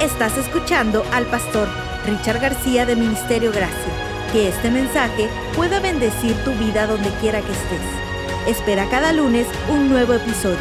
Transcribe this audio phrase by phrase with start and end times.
[0.00, 1.66] Estás escuchando al pastor
[2.04, 3.92] Richard García de Ministerio Gracia.
[4.30, 7.80] Que este mensaje pueda bendecir tu vida donde quiera que estés.
[8.46, 10.58] Espera cada lunes un nuevo episodio.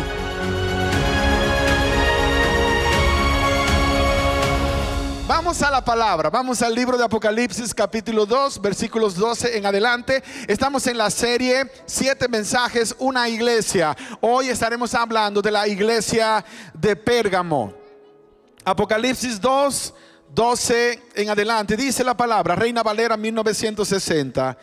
[5.28, 10.24] Vamos a la palabra, vamos al libro de Apocalipsis capítulo 2, versículos 12 en adelante.
[10.48, 13.98] Estamos en la serie Siete mensajes, una iglesia.
[14.22, 16.44] Hoy estaremos hablando de la iglesia
[16.74, 17.85] de Pérgamo.
[18.66, 19.94] Apocalipsis 2,
[20.34, 21.78] 12 en adelante.
[21.78, 24.58] Dice la palabra, Reina Valera 1960.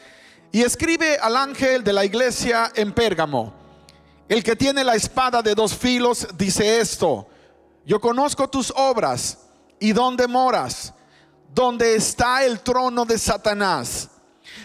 [0.52, 3.54] Y escribe al ángel de la iglesia en Pérgamo.
[4.28, 7.26] El que tiene la espada de dos filos dice esto.
[7.86, 9.38] Yo conozco tus obras
[9.82, 10.94] ¿Y dónde moras?
[11.52, 14.08] Donde está el trono de Satanás.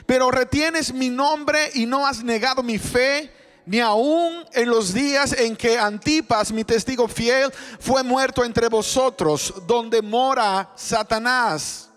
[0.05, 3.33] Pero retienes mi nombre y no has negado mi fe,
[3.67, 9.53] ni aún en los días en que Antipas, mi testigo fiel, fue muerto entre vosotros,
[9.67, 11.89] donde mora Satanás.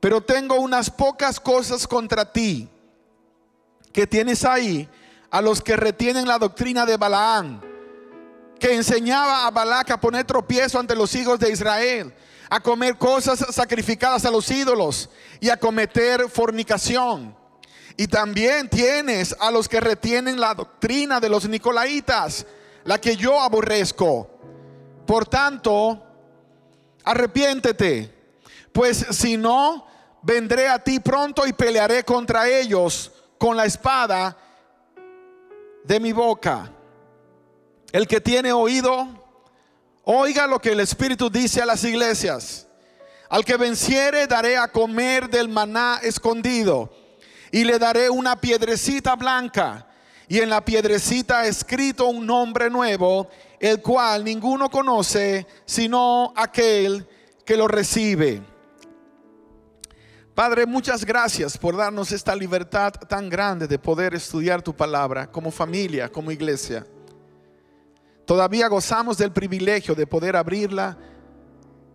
[0.00, 2.68] Pero tengo unas pocas cosas contra ti,
[3.92, 4.88] que tienes ahí
[5.30, 7.72] a los que retienen la doctrina de Balaán
[8.62, 12.14] que enseñaba a Balac a poner tropiezo ante los hijos de Israel,
[12.48, 17.41] a comer cosas sacrificadas a los ídolos y a cometer fornicación.
[17.96, 22.46] Y también tienes a los que retienen la doctrina de los nicolaitas,
[22.84, 24.28] la que yo aborrezco.
[25.06, 26.02] Por tanto,
[27.04, 28.12] arrepiéntete,
[28.72, 29.86] pues si no,
[30.22, 34.36] vendré a ti pronto y pelearé contra ellos con la espada
[35.84, 36.72] de mi boca.
[37.92, 39.06] El que tiene oído,
[40.04, 42.66] oiga lo que el Espíritu dice a las iglesias.
[43.28, 47.01] Al que venciere daré a comer del maná escondido
[47.52, 49.86] y le daré una piedrecita blanca
[50.26, 53.28] y en la piedrecita escrito un nombre nuevo,
[53.60, 57.06] el cual ninguno conoce sino aquel
[57.44, 58.42] que lo recibe.
[60.34, 65.50] Padre, muchas gracias por darnos esta libertad tan grande de poder estudiar tu palabra como
[65.50, 66.86] familia, como iglesia.
[68.24, 70.96] Todavía gozamos del privilegio de poder abrirla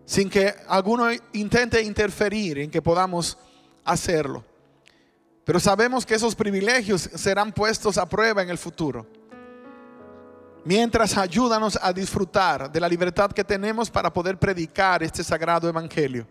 [0.05, 3.39] sin que alguno intente interferir en que podamos
[3.83, 4.43] hacerlo.
[5.47, 9.07] Pero sabemos que esos privilegios serán puestos a prueba en el futuro.
[10.65, 16.27] Mientras ayúdanos a disfrutar de la libertad que tenemos para poder predicar este sagrado evangelio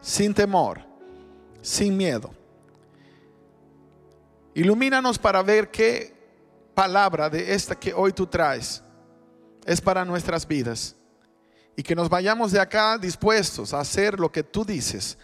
[0.00, 0.80] sin temor,
[1.60, 2.30] sin miedo.
[4.54, 6.16] Ilumínanos para ver qué
[6.72, 8.82] palabra de esta que hoy tú traes
[9.66, 10.96] es para nuestras vidas.
[11.76, 15.18] Y que nos vayamos de acá dispuestos a hacer lo que tú dices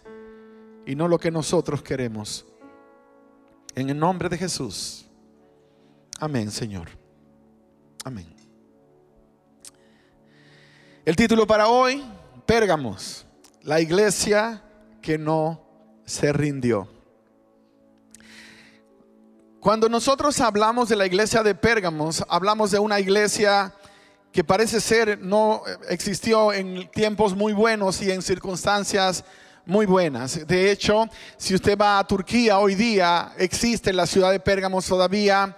[0.85, 2.45] y no lo que nosotros queremos.
[3.77, 5.05] En el nombre de Jesús.
[6.19, 6.89] Amén, Señor.
[8.05, 8.35] Amén.
[11.05, 12.03] El título para hoy,
[12.47, 13.27] Pérgamos,
[13.63, 14.63] la iglesia
[15.03, 15.63] que no
[16.07, 16.89] se rindió.
[19.61, 23.75] Cuando nosotros hablamos de la iglesia de Pérgamos, hablamos de una iglesia
[24.33, 29.23] que parece ser no existió en tiempos muy buenos y en circunstancias
[29.67, 30.47] muy buenas.
[30.47, 35.57] De hecho, si usted va a Turquía hoy día, existe la ciudad de Pérgamo todavía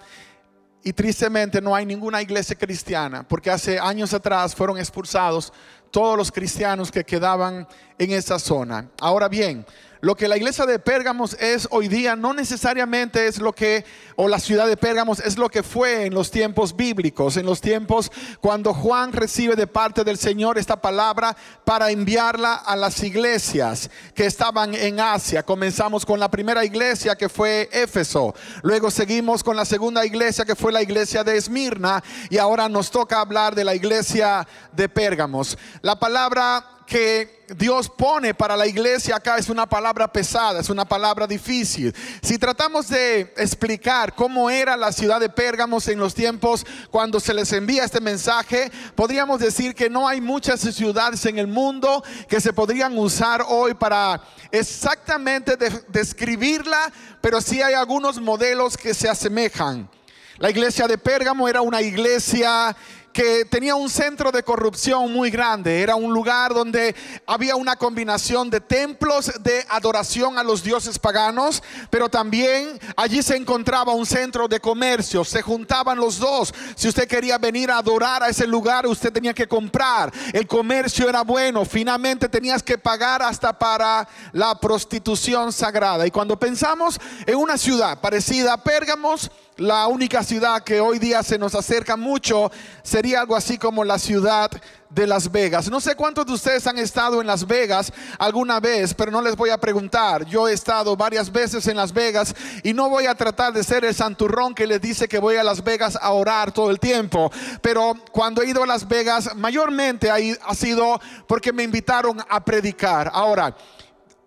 [0.83, 5.53] y tristemente no hay ninguna iglesia cristiana, porque hace años atrás fueron expulsados
[5.91, 8.89] todos los cristianos que quedaban en esa zona.
[9.01, 9.65] Ahora bien,
[10.01, 14.29] lo que la iglesia de Pérgamos es hoy día no necesariamente es lo que, o
[14.29, 18.13] la ciudad de Pérgamos es lo que fue en los tiempos bíblicos, en los tiempos
[18.41, 24.27] cuando Juan recibe de parte del Señor esta palabra para enviarla a las iglesias que
[24.27, 25.43] estaban en Asia.
[25.43, 30.55] Comenzamos con la primera iglesia que fue Éfeso, luego seguimos con la segunda iglesia que
[30.55, 35.59] fue la iglesia de Esmirna y ahora nos toca hablar de la iglesia de Pérgamos.
[35.83, 40.87] La palabra que Dios pone para la iglesia acá es una palabra pesada, es una
[40.87, 41.95] palabra difícil.
[42.23, 47.35] Si tratamos de explicar cómo era la ciudad de Pérgamos en los tiempos cuando se
[47.35, 52.41] les envía este mensaje, podríamos decir que no hay muchas ciudades en el mundo que
[52.41, 55.59] se podrían usar hoy para exactamente
[55.89, 56.91] describirla,
[57.21, 59.91] pero sí hay algunos modelos que se asemejan.
[60.39, 62.75] La iglesia de Pérgamo era una iglesia
[63.19, 65.83] que tenía un centro de corrupción muy grande.
[65.83, 66.95] Era un lugar donde
[67.27, 71.61] había una combinación de templos de adoración a los dioses paganos,
[71.91, 75.25] pero también allí se encontraba un centro de comercio.
[75.25, 76.55] Se juntaban los dos.
[76.77, 80.13] Si usted quería venir a adorar a ese lugar, usted tenía que comprar.
[80.33, 81.65] El comercio era bueno.
[81.65, 86.07] Finalmente tenías que pagar hasta para la prostitución sagrada.
[86.07, 91.23] Y cuando pensamos en una ciudad parecida a Pérgamos, la única ciudad que hoy día
[91.25, 92.51] se nos acerca mucho
[92.83, 94.51] sería algo así como la ciudad
[94.89, 95.69] de Las Vegas.
[95.69, 99.35] No sé cuántos de ustedes han estado en Las Vegas alguna vez, pero no les
[99.35, 100.25] voy a preguntar.
[100.27, 103.85] Yo he estado varias veces en Las Vegas y no voy a tratar de ser
[103.85, 107.31] el santurrón que les dice que voy a Las Vegas a orar todo el tiempo.
[107.61, 113.11] Pero cuando he ido a Las Vegas, mayormente ha sido porque me invitaron a predicar.
[113.13, 113.57] Ahora,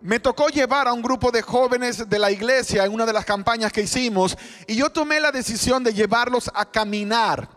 [0.02, 3.26] me tocó llevar a un grupo de jóvenes de la iglesia en una de las
[3.26, 4.38] campañas que hicimos
[4.68, 7.48] y yo tomé la decisión de llevarlos a caminar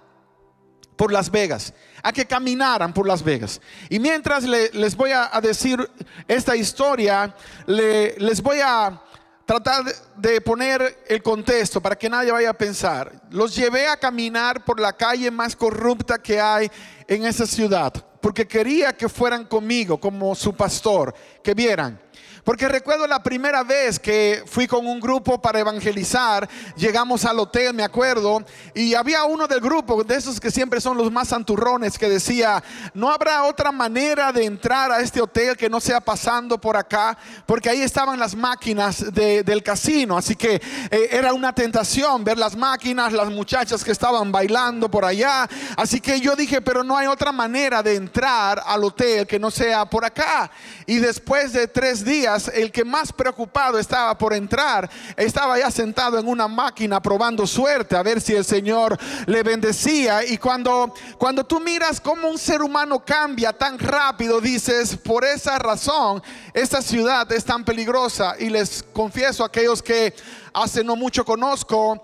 [0.97, 3.61] por Las Vegas, a que caminaran por Las Vegas.
[3.89, 5.91] Y mientras les voy a, decir
[6.29, 7.35] esta historia,
[7.67, 9.01] les voy a
[9.45, 9.85] tratar
[10.17, 13.13] de poner el contexto para que nadie vaya a pensar.
[13.31, 16.71] Los llevé a caminar por la calle más corrupta que hay
[17.09, 21.13] en esa ciudad, porque quería que fueran conmigo como su pastor,
[21.43, 22.04] que vieran
[22.45, 27.73] porque recuerdo la primera vez que fui con un grupo para evangelizar, llegamos al hotel,
[27.73, 28.45] me acuerdo,
[28.75, 32.63] y había uno del grupo, de esos que siempre son los más santurrones, que decía,
[32.93, 37.17] no habrá otra manera de entrar a este hotel que no sea pasando por acá,
[37.47, 40.61] porque ahí estaban las máquinas del casino, así que
[40.91, 45.49] eh, era una tentación ver las máquinas, las muchachas que estaban bailando por allá,
[45.79, 49.51] así que yo dije, pero no hay otra manera de entrar al hotel que no
[49.51, 50.51] sea por acá.
[50.87, 56.19] Y después de tres días, el que más preocupado estaba por entrar, estaba ya sentado
[56.19, 60.25] en una máquina probando suerte a ver si el Señor le bendecía.
[60.25, 65.59] Y cuando, cuando tú miras cómo un ser humano cambia tan rápido, dices, por esa
[65.59, 66.23] razón,
[66.53, 68.35] esta ciudad es tan peligrosa.
[68.39, 70.15] Y les confieso a aquellos que
[70.53, 72.03] hace no mucho conozco,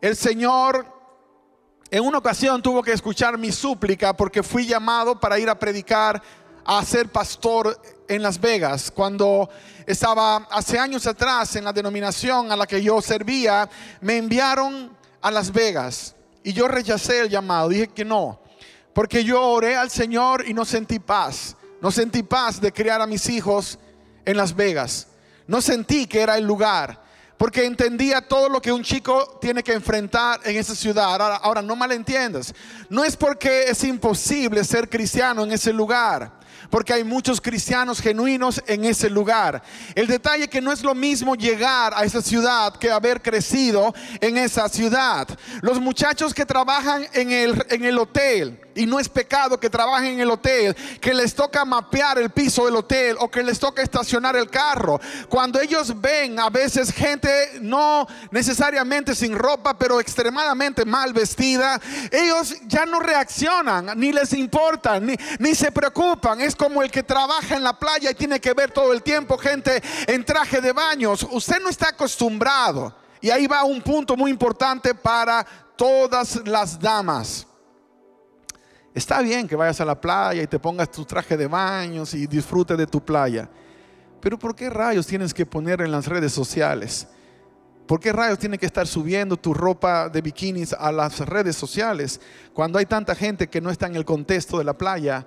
[0.00, 0.98] el Señor
[1.90, 6.22] en una ocasión tuvo que escuchar mi súplica porque fui llamado para ir a predicar
[6.64, 8.90] a ser pastor en Las Vegas.
[8.90, 9.48] Cuando
[9.86, 13.68] estaba hace años atrás en la denominación a la que yo servía,
[14.00, 17.68] me enviaron a Las Vegas y yo rechacé el llamado.
[17.68, 18.40] Dije que no,
[18.92, 21.56] porque yo oré al Señor y no sentí paz.
[21.80, 23.78] No sentí paz de criar a mis hijos
[24.24, 25.06] en Las Vegas.
[25.46, 27.08] No sentí que era el lugar
[27.38, 31.04] porque entendía todo lo que un chico tiene que enfrentar en esa ciudad.
[31.04, 32.52] Ahora, ahora, no malentiendas,
[32.90, 36.37] no es porque es imposible ser cristiano en ese lugar
[36.70, 39.62] porque hay muchos cristianos genuinos en ese lugar.
[39.94, 44.36] El detalle que no es lo mismo llegar a esa ciudad que haber crecido en
[44.36, 45.28] esa ciudad.
[45.62, 50.14] Los muchachos que trabajan en el, en el hotel, y no es pecado que trabajen
[50.14, 53.82] en el hotel, que les toca mapear el piso del hotel o que les toca
[53.82, 55.00] estacionar el carro.
[55.28, 61.80] Cuando ellos ven a veces gente no necesariamente sin ropa, pero extremadamente mal vestida,
[62.12, 66.40] ellos ya no reaccionan, ni les importa, ni, ni se preocupan.
[66.40, 69.36] Es como el que trabaja en la playa y tiene que ver todo el tiempo
[69.38, 71.26] gente en traje de baños.
[71.30, 72.94] Usted no está acostumbrado.
[73.20, 75.44] Y ahí va un punto muy importante para
[75.74, 77.47] todas las damas.
[78.98, 82.26] Está bien que vayas a la playa y te pongas tu traje de baños y
[82.26, 83.48] disfrutes de tu playa.
[84.20, 87.06] Pero ¿por qué rayos tienes que poner en las redes sociales?
[87.86, 92.20] ¿Por qué rayos tienes que estar subiendo tu ropa de bikinis a las redes sociales
[92.52, 95.24] cuando hay tanta gente que no está en el contexto de la playa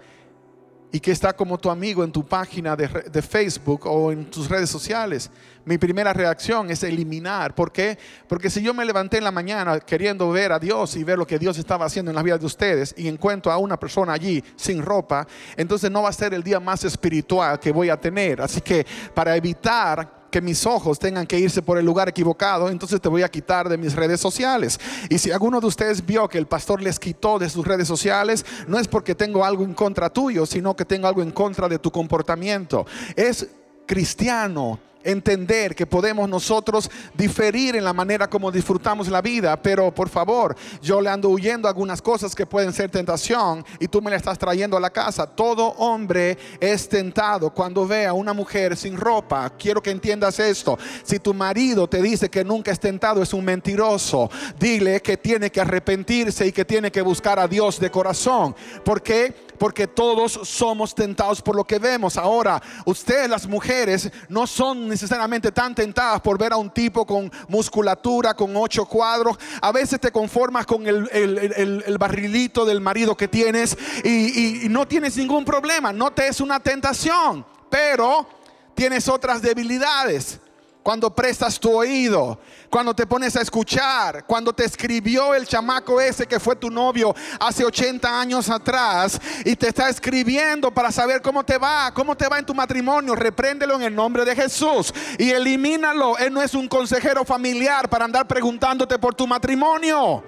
[0.92, 4.70] y que está como tu amigo en tu página de, Facebook o en tus redes
[4.70, 5.30] sociales,
[5.64, 7.56] mi primera reacción es eliminar.
[7.56, 7.98] ¿Por qué?
[8.28, 11.26] Porque si yo me levanté en la mañana queriendo ver a Dios y ver lo
[11.26, 14.44] que Dios estaba haciendo en la vida de ustedes y encuentro a una persona allí
[14.56, 18.42] sin ropa, entonces no va a ser el día más espiritual que voy a tener.
[18.42, 23.00] Así que para evitar que mis ojos tengan que irse por el lugar equivocado, entonces
[23.00, 24.80] te voy a quitar de mis redes sociales.
[25.10, 28.46] Y si alguno de ustedes vio que el pastor les quitó de sus redes sociales,
[28.68, 31.78] no es porque tengo algo en contra tuyo, sino que tengo algo en contra de
[31.78, 32.86] tu comportamiento.
[33.16, 33.48] Es
[33.86, 40.10] cristiano entender que podemos nosotros diferir en la manera como disfrutamos la vida, pero por
[40.10, 44.17] favor, yo le ando huyendo algunas cosas que pueden ser tentación y tú me la
[44.17, 45.27] estás trayendo a la casa.
[45.27, 49.51] Todo hombre es tentado cuando ve a una mujer sin ropa.
[49.58, 50.77] Quiero que entiendas esto.
[51.03, 54.29] Si tu marido te dice que nunca es tentado, es un mentiroso.
[54.60, 58.55] Dile que tiene que arrepentirse y que tiene que buscar a Dios de corazón.
[58.84, 59.34] ¿Por qué?
[59.58, 62.17] Porque todos somos tentados por lo que vemos.
[62.17, 67.31] Ahora, ustedes las mujeres no son necesariamente tan tentadas por ver a un tipo con
[67.48, 69.38] musculatura, con ocho cuadros.
[69.62, 75.45] A veces te conformas con el, barrilito del marido que tienes y, no tienes ningún
[75.45, 75.91] problema.
[75.91, 78.27] No te es una tentación, pero
[78.75, 80.39] tienes otras debilidades.
[80.84, 86.26] Cuando prestas tu oído, cuando te pones a escuchar, cuando te escribió el chamaco ese
[86.26, 91.44] que fue tu novio hace 80 años atrás y te está escribiendo para saber cómo
[91.44, 95.30] te va, cómo te va en tu matrimonio, repréndelo en el nombre de Jesús y
[95.30, 96.18] elimínalo.
[96.18, 100.24] Él no es un consejero familiar para andar preguntándote por tu matrimonio.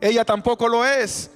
[0.00, 1.30] Ella tampoco lo es.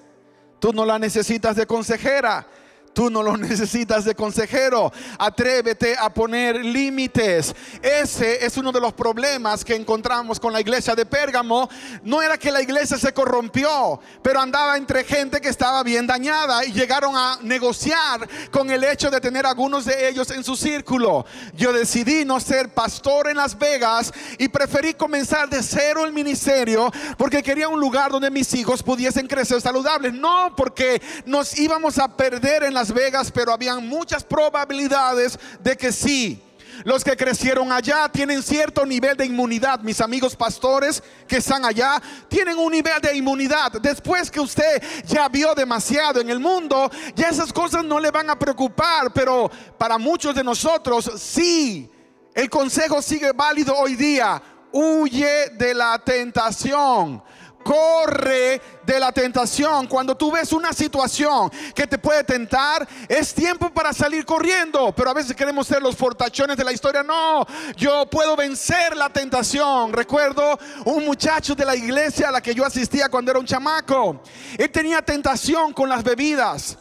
[0.60, 2.46] Tú no la necesitas de consejera.
[2.92, 4.92] Tú no lo necesitas de consejero.
[5.18, 7.54] Atrévete a poner límites.
[7.82, 11.68] Ese es uno de los problemas que encontramos con la iglesia de Pérgamo.
[12.02, 16.64] No era que la iglesia se corrompió, pero andaba entre gente que estaba bien dañada
[16.64, 21.24] y llegaron a negociar con el hecho de tener algunos de ellos en su círculo.
[21.54, 26.90] Yo decidí no ser pastor en Las Vegas y preferí comenzar de cero el ministerio
[27.16, 30.12] porque quería un lugar donde mis hijos pudiesen crecer saludables.
[30.12, 35.76] No porque nos íbamos a perder en la las Vegas, pero habían muchas probabilidades de
[35.76, 36.42] que sí.
[36.82, 39.80] Los que crecieron allá tienen cierto nivel de inmunidad.
[39.80, 43.72] Mis amigos pastores que están allá tienen un nivel de inmunidad.
[43.72, 48.30] Después que usted ya vio demasiado en el mundo, ya esas cosas no le van
[48.30, 49.12] a preocupar.
[49.12, 51.90] Pero para muchos de nosotros sí.
[52.32, 54.40] El consejo sigue válido hoy día.
[54.72, 57.22] Huye de la tentación
[57.62, 59.86] corre de la tentación.
[59.86, 64.92] Cuando tú ves una situación que te puede tentar, es tiempo para salir corriendo.
[64.92, 67.02] Pero a veces queremos ser los fortachones de la historia.
[67.02, 69.92] No, yo puedo vencer la tentación.
[69.92, 74.22] Recuerdo un muchacho de la iglesia a la que yo asistía cuando era un chamaco.
[74.56, 76.78] Él tenía tentación con las bebidas.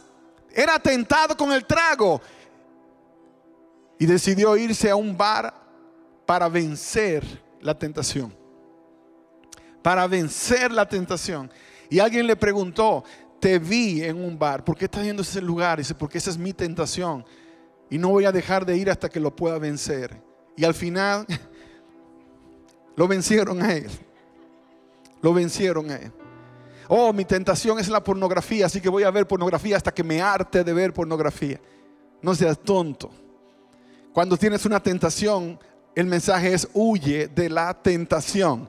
[0.52, 2.20] Era tentado con el trago.
[3.98, 5.54] Y decidió irse a un bar
[6.24, 7.22] para vencer
[7.60, 8.39] la tentación
[9.82, 11.50] para vencer la tentación.
[11.88, 13.04] Y alguien le preguntó,
[13.40, 15.78] te vi en un bar, ¿por qué estás yendo a ese lugar?
[15.78, 17.24] Y dice, porque esa es mi tentación.
[17.88, 20.22] Y no voy a dejar de ir hasta que lo pueda vencer.
[20.56, 21.26] Y al final
[22.96, 23.90] lo vencieron a él.
[25.22, 26.12] Lo vencieron a él.
[26.88, 30.20] Oh, mi tentación es la pornografía, así que voy a ver pornografía hasta que me
[30.20, 31.60] harte de ver pornografía.
[32.20, 33.10] No seas tonto.
[34.12, 35.58] Cuando tienes una tentación,
[35.94, 38.68] el mensaje es huye de la tentación.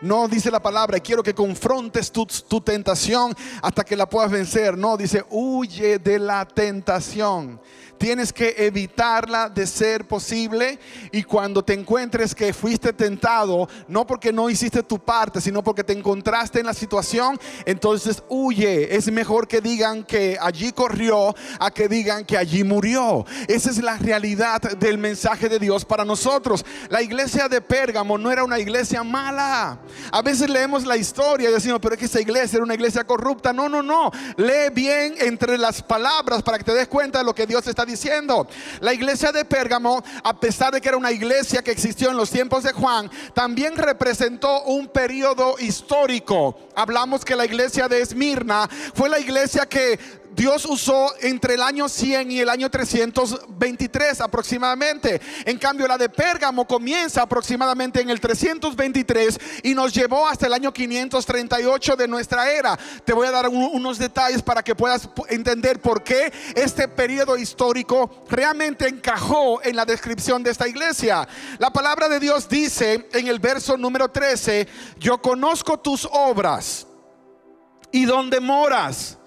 [0.00, 4.78] No dice la palabra, quiero que confrontes tu, tu, tentación hasta que la puedas vencer.
[4.78, 7.60] No, dice, huye de la tentación.
[7.98, 10.78] Tienes que evitarla de ser posible
[11.10, 15.82] y cuando te encuentres que fuiste tentado, no porque no hiciste tu parte, sino porque
[15.82, 18.94] te encontraste en la situación, entonces huye.
[18.94, 23.26] Es mejor que digan que allí corrió a que digan que allí murió.
[23.48, 26.64] Esa es la realidad del mensaje de Dios para nosotros.
[26.88, 29.78] La iglesia de Pérgamo no era una iglesia mala.
[30.12, 33.04] A veces leemos la historia y decimos, pero es que esa iglesia era una iglesia
[33.04, 33.52] corrupta.
[33.52, 34.10] No, no, no.
[34.36, 37.84] Lee bien entre las palabras para que te des cuenta de lo que Dios está
[37.88, 38.46] diciendo.
[38.80, 42.30] La iglesia de Pérgamo, a pesar de que era una iglesia que existió en los
[42.30, 46.56] tiempos de Juan, también representó un periodo histórico.
[46.76, 49.98] Hablamos que la iglesia de Esmirna fue la iglesia que
[50.38, 55.20] Dios usó entre el año 100 y el año 323 aproximadamente.
[55.44, 60.52] En cambio, la de Pérgamo comienza aproximadamente en el 323 y nos llevó hasta el
[60.52, 62.78] año 538 de nuestra era.
[63.04, 68.24] Te voy a dar unos detalles para que puedas entender por qué este periodo histórico
[68.30, 71.26] realmente encajó en la descripción de esta iglesia.
[71.58, 74.68] La palabra de Dios dice en el verso número 13,
[75.00, 76.86] yo conozco tus obras
[77.90, 79.17] y donde moras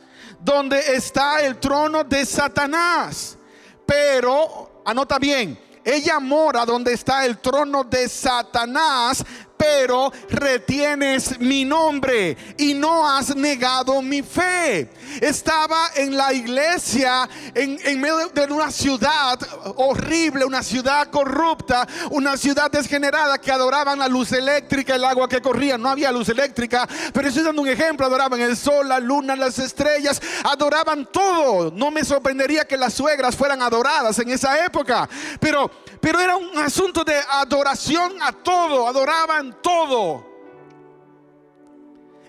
[0.43, 3.37] donde está el trono de Satanás.
[3.85, 9.23] Pero, anota bien, ella mora donde está el trono de Satanás,
[9.61, 14.89] pero retienes mi nombre y no has negado mi fe.
[15.21, 19.39] Estaba en la iglesia, en, medio de una ciudad
[19.75, 25.41] horrible, una ciudad corrupta, una ciudad desgenerada que adoraban la luz eléctrica, el agua que
[25.41, 25.77] corría.
[25.77, 28.07] No había luz eléctrica, pero estoy dando un ejemplo.
[28.07, 31.69] Adoraban el sol, la luna, las estrellas, adoraban todo.
[31.69, 35.07] No me sorprendería que las suegras fueran adoradas en esa época,
[35.39, 35.69] pero,
[36.01, 38.87] pero era un asunto de adoración a todo.
[38.87, 40.25] Adoraban todo.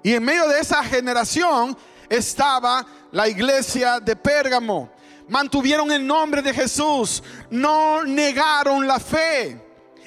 [0.03, 1.77] Y en medio de esa generación
[2.09, 4.91] estaba la iglesia de Pérgamo.
[5.29, 9.59] Mantuvieron el nombre de Jesús, no negaron la fe.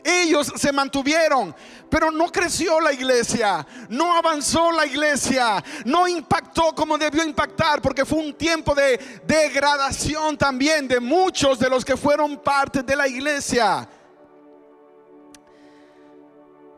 [0.04, 1.56] Ellos se mantuvieron,
[1.90, 8.06] pero no creció la iglesia, no avanzó la iglesia, no impactó como debió impactar, porque
[8.06, 13.08] fue un tiempo de degradación también de muchos de los que fueron parte de la
[13.08, 13.88] iglesia.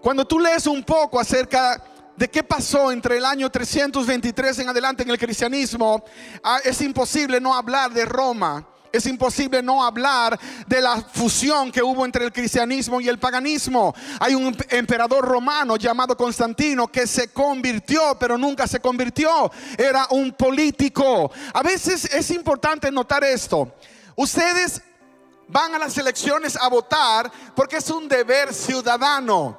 [0.01, 1.83] Cuando tú lees un poco acerca
[2.15, 6.03] de qué pasó entre el año 323 en adelante en el cristianismo,
[6.43, 8.67] ah, es imposible no hablar de Roma.
[8.91, 13.93] Es imposible no hablar de la fusión que hubo entre el cristianismo y el paganismo.
[14.19, 19.51] Hay un emperador romano llamado Constantino que se convirtió, pero nunca se convirtió.
[19.77, 21.31] Era un político.
[21.53, 23.73] A veces es importante notar esto.
[24.15, 24.81] Ustedes
[25.47, 29.57] van a las elecciones a votar porque es un deber ciudadano.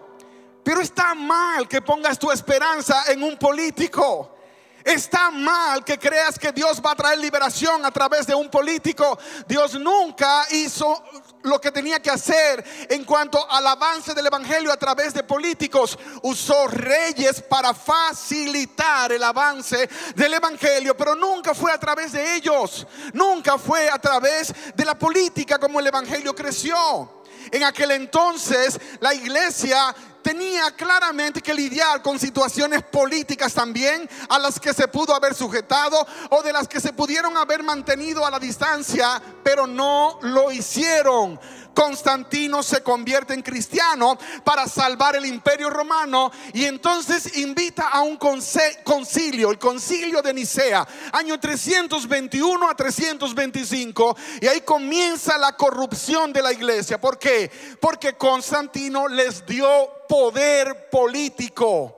[0.63, 4.38] Pero está mal que pongas tu esperanza en un político.
[4.85, 9.19] Está mal que creas que Dios va a traer liberación a través de un político.
[9.47, 11.03] Dios nunca hizo
[11.43, 15.99] lo que tenía que hacer en cuanto al avance del Evangelio a través de políticos.
[16.23, 22.87] Usó reyes para facilitar el avance del Evangelio, pero nunca fue a través de ellos.
[23.13, 27.19] Nunca fue a través de la política como el Evangelio creció.
[27.51, 29.95] En aquel entonces la iglesia
[30.29, 36.07] tenía claramente que lidiar con situaciones políticas también a las que se pudo haber sujetado
[36.29, 41.41] o de las que se pudieron haber mantenido a la distancia, pero no lo hicieron.
[41.73, 48.19] Constantino se convierte en cristiano para salvar el imperio romano y entonces invita a un
[48.19, 56.43] concilio, el concilio de Nicea, año 321 a 325, y ahí comienza la corrupción de
[56.43, 57.01] la iglesia.
[57.01, 57.51] ¿Por qué?
[57.81, 61.95] Porque Constantino les dio poder político.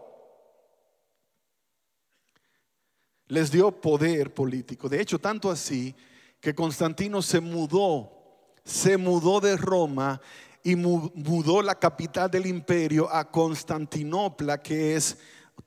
[3.28, 4.88] Les dio poder político.
[4.88, 5.94] De hecho, tanto así
[6.40, 8.20] que Constantino se mudó
[8.64, 10.20] se mudó de Roma
[10.62, 15.16] y mudó la capital del imperio a Constantinopla, que es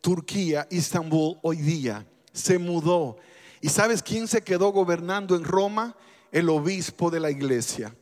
[0.01, 2.05] Turquía, Istambul hoy día.
[2.31, 3.17] Se mudó.
[3.61, 5.95] ¿Y sabes quién se quedó gobernando en Roma?
[6.31, 7.95] El obispo de la iglesia.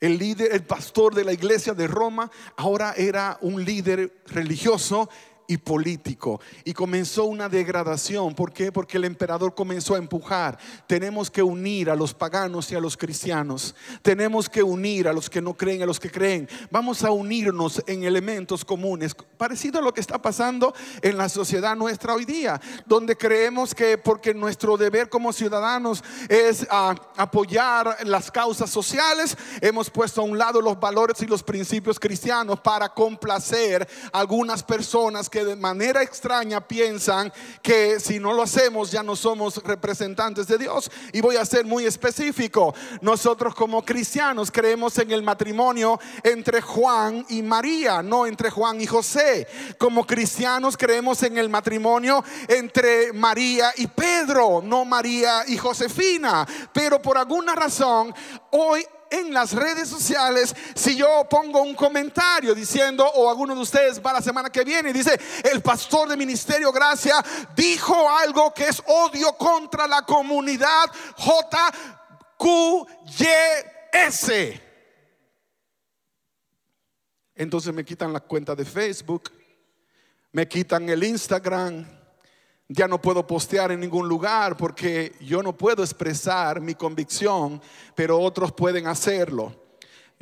[0.00, 5.10] El líder, el pastor de la iglesia de Roma, ahora era un líder religioso
[5.50, 6.40] y político.
[6.64, 8.36] Y comenzó una degradación.
[8.36, 8.70] ¿Por qué?
[8.70, 10.56] Porque el emperador comenzó a empujar.
[10.86, 13.74] Tenemos que unir a los paganos y a los cristianos.
[14.00, 16.48] Tenemos que unir a los que no creen, a los que creen.
[16.70, 19.12] Vamos a unirnos en elementos comunes.
[19.12, 23.98] Parecido a lo que está pasando en la sociedad nuestra hoy día, donde creemos que
[23.98, 30.38] porque nuestro deber como ciudadanos es ah, apoyar las causas sociales, hemos puesto a un
[30.38, 36.02] lado los valores y los principios cristianos para complacer a algunas personas que de manera
[36.02, 37.32] extraña piensan
[37.62, 40.90] que si no lo hacemos ya no somos representantes de Dios.
[41.12, 42.74] Y voy a ser muy específico.
[43.00, 48.86] Nosotros como cristianos creemos en el matrimonio entre Juan y María, no entre Juan y
[48.86, 49.46] José.
[49.78, 56.46] Como cristianos creemos en el matrimonio entre María y Pedro, no María y Josefina.
[56.72, 58.14] Pero por alguna razón
[58.50, 64.00] hoy en las redes sociales, si yo pongo un comentario diciendo, o alguno de ustedes
[64.00, 65.20] va la semana que viene y dice,
[65.52, 67.22] el pastor de Ministerio Gracia
[67.56, 70.90] dijo algo que es odio contra la comunidad
[72.38, 74.30] JQYS.
[77.34, 79.32] Entonces me quitan la cuenta de Facebook,
[80.32, 81.99] me quitan el Instagram
[82.72, 87.60] ya no puedo postear en ningún lugar porque yo no puedo expresar mi convicción,
[87.96, 89.52] pero otros pueden hacerlo.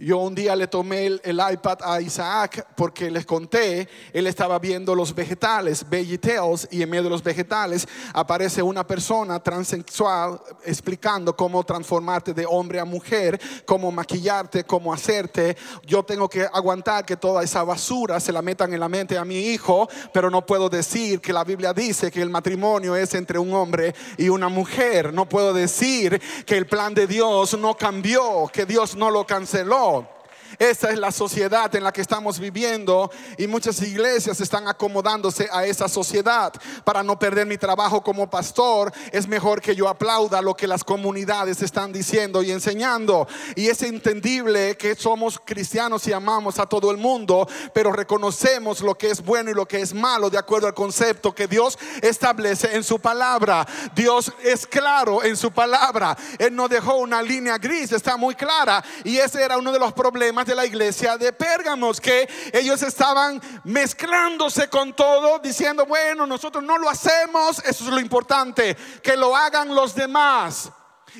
[0.00, 4.94] Yo un día le tomé el, iPad a Isaac porque les conté, él estaba viendo
[4.94, 11.64] los vegetales, vegetables, y en medio de los vegetales aparece una persona transexual explicando cómo
[11.64, 15.56] transformarte de hombre a mujer, cómo maquillarte, cómo hacerte.
[15.84, 19.24] Yo tengo que aguantar que toda esa basura se la metan en la mente a
[19.24, 23.40] mi hijo, pero no puedo decir que la Biblia dice que el matrimonio es entre
[23.40, 25.12] un hombre y una mujer.
[25.12, 29.87] No puedo decir que el plan de Dios no cambió, que Dios no lo canceló.
[29.88, 30.17] dog
[30.58, 35.64] Esa es la sociedad en la que estamos viviendo y muchas iglesias están acomodándose a
[35.64, 36.52] esa sociedad.
[36.82, 40.82] Para no perder mi trabajo como pastor, es mejor que yo aplauda lo que las
[40.82, 43.28] comunidades están diciendo y enseñando.
[43.54, 48.96] Y es entendible que somos cristianos y amamos a todo el mundo, pero reconocemos lo
[48.96, 52.74] que es bueno y lo que es malo de acuerdo al concepto que Dios establece
[52.74, 53.64] en su palabra.
[53.94, 56.16] Dios es claro en su palabra.
[56.36, 58.82] Él no dejó una línea gris, está muy clara.
[59.04, 63.40] Y ese era uno de los problemas de la iglesia de Pérgamos, que ellos estaban
[63.64, 69.36] mezclándose con todo, diciendo, bueno, nosotros no lo hacemos, eso es lo importante, que lo
[69.36, 70.70] hagan los demás.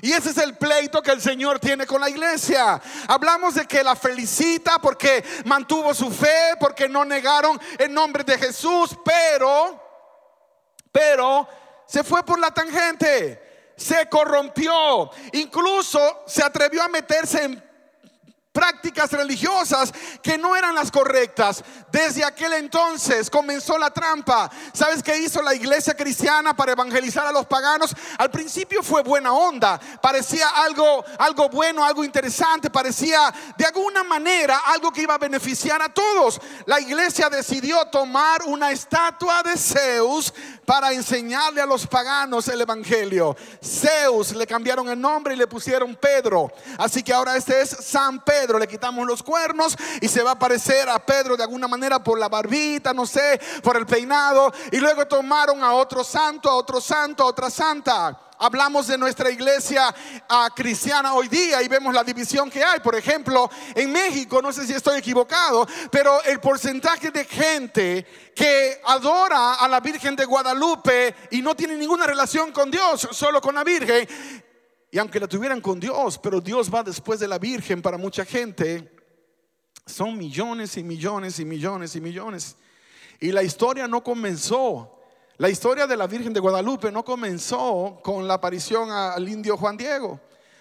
[0.00, 2.80] Y ese es el pleito que el Señor tiene con la iglesia.
[3.06, 8.38] Hablamos de que la felicita porque mantuvo su fe, porque no negaron el nombre de
[8.38, 9.78] Jesús, pero,
[10.90, 11.46] pero
[11.86, 17.67] se fue por la tangente, se corrompió, incluso se atrevió a meterse en
[18.58, 21.62] prácticas religiosas que no eran las correctas.
[21.92, 24.50] Desde aquel entonces comenzó la trampa.
[24.72, 27.94] ¿Sabes qué hizo la iglesia cristiana para evangelizar a los paganos?
[28.18, 34.60] Al principio fue buena onda, parecía algo, algo bueno, algo interesante, parecía de alguna manera
[34.66, 36.40] algo que iba a beneficiar a todos.
[36.66, 40.34] La iglesia decidió tomar una estatua de Zeus
[40.66, 43.36] para enseñarle a los paganos el evangelio.
[43.64, 46.50] Zeus le cambiaron el nombre y le pusieron Pedro.
[46.76, 48.47] Así que ahora este es San Pedro.
[48.56, 52.20] Le quitamos los cuernos y se va a parecer a Pedro de alguna manera por
[52.20, 54.52] la barbita, no sé, por el peinado.
[54.70, 59.30] Y luego tomaron a otro santo, a otro santo, a otra santa hablamos de nuestra
[59.30, 59.94] iglesia
[60.28, 62.80] ah, cristiana hoy día y vemos la división que hay.
[62.80, 68.80] Por ejemplo, en México, no sé si estoy equivocado, pero el porcentaje de gente que
[68.84, 73.54] adora a la Virgen de Guadalupe y no tiene ninguna relación con Dios, solo con
[73.54, 74.08] la Virgen,
[74.90, 78.24] y aunque la tuvieran con Dios, pero Dios va después de la Virgen para mucha
[78.24, 78.90] gente,
[79.84, 82.56] son millones y millones y millones y millones.
[83.20, 85.00] Y la historia no comenzó.
[85.36, 89.76] La historia de la Virgen de Guadalupe no comenzó con la aparición al indio Juan
[89.76, 90.20] Diego.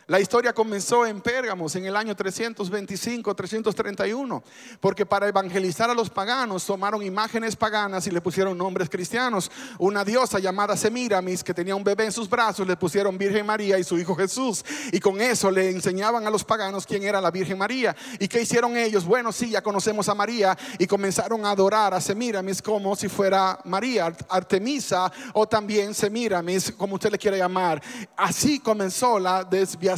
[0.10, 4.42] La historia comenzó en Pérgamos en el año 325, 331,
[4.80, 9.52] porque para evangelizar a los paganos tomaron imágenes paganas y le pusieron nombres cristianos.
[9.78, 13.78] Una diosa llamada Semiramis que tenía un bebé en sus brazos le pusieron Virgen María
[13.78, 14.64] y su hijo Jesús.
[14.94, 17.94] Y con eso le enseñaban a los paganos quién era la Virgen María.
[18.18, 19.04] ¿Y qué hicieron ellos?
[19.04, 23.60] Bueno, sí, ya conocemos a María y comenzaron a adorar a Semiramis como si fuera
[23.66, 27.84] María, Artemisa o también Semiramis, como usted le quiera llamar.
[28.16, 29.97] Así comenzó la desviación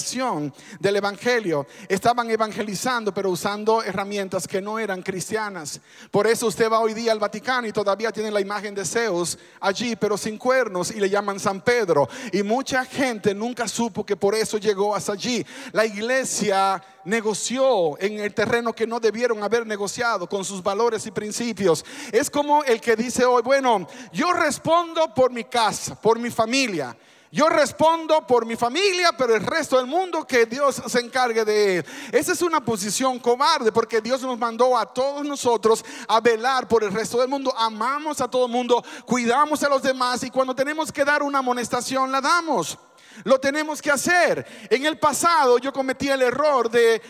[0.79, 1.67] del Evangelio.
[1.87, 5.81] Estaban evangelizando, pero usando herramientas que no eran cristianas.
[6.11, 9.37] Por eso usted va hoy día al Vaticano y todavía tiene la imagen de Zeus
[9.59, 12.07] allí, pero sin cuernos, y le llaman San Pedro.
[12.31, 15.45] Y mucha gente nunca supo que por eso llegó hasta allí.
[15.71, 21.11] La iglesia negoció en el terreno que no debieron haber negociado con sus valores y
[21.11, 21.83] principios.
[22.11, 26.95] Es como el que dice hoy, bueno, yo respondo por mi casa, por mi familia.
[27.31, 31.77] Yo respondo por mi familia, pero el resto del mundo que Dios se encargue de
[31.77, 31.85] él.
[32.11, 36.83] Esa es una posición cobarde porque Dios nos mandó a todos nosotros a velar por
[36.83, 37.53] el resto del mundo.
[37.55, 41.39] Amamos a todo el mundo, cuidamos a los demás y cuando tenemos que dar una
[41.39, 42.79] amonestación la damos.
[43.23, 44.45] Lo tenemos que hacer.
[44.69, 47.01] En el pasado yo cometí el error de,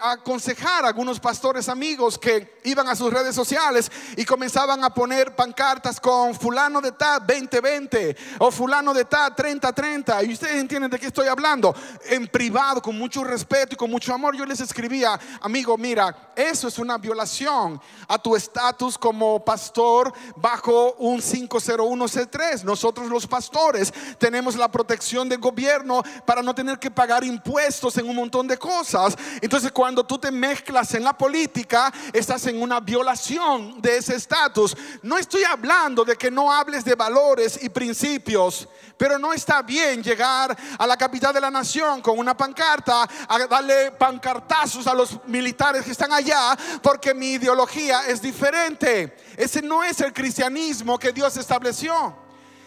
[0.00, 5.34] aconsejar a algunos pastores amigos que iban a sus redes sociales y comenzaban a poner
[5.34, 10.24] pancartas con fulano de tal 2020 o fulano de tal 3030.
[10.24, 11.74] Y ustedes entienden de qué estoy hablando.
[12.04, 16.68] En privado, con mucho respeto y con mucho amor, yo les escribía, amigo, mira, eso
[16.68, 22.62] es una violación a tu estatus como pastor bajo un 501C3.
[22.62, 28.08] Nosotros los pastores tenemos la protección de gobierno para no tener que pagar impuestos en
[28.08, 29.16] un montón de cosas.
[29.40, 34.76] Entonces cuando tú te mezclas en la política, estás en una violación de ese estatus.
[35.02, 40.02] No estoy hablando de que no hables de valores y principios, pero no está bien
[40.02, 45.24] llegar a la capital de la nación con una pancarta, a darle pancartazos a los
[45.26, 49.16] militares que están allá, porque mi ideología es diferente.
[49.36, 52.16] Ese no es el cristianismo que Dios estableció.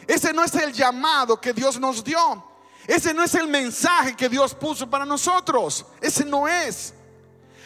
[0.07, 2.48] Ese no es el llamado que Dios nos dio.
[2.87, 5.85] Ese no es el mensaje que Dios puso para nosotros.
[6.01, 6.93] Ese no es.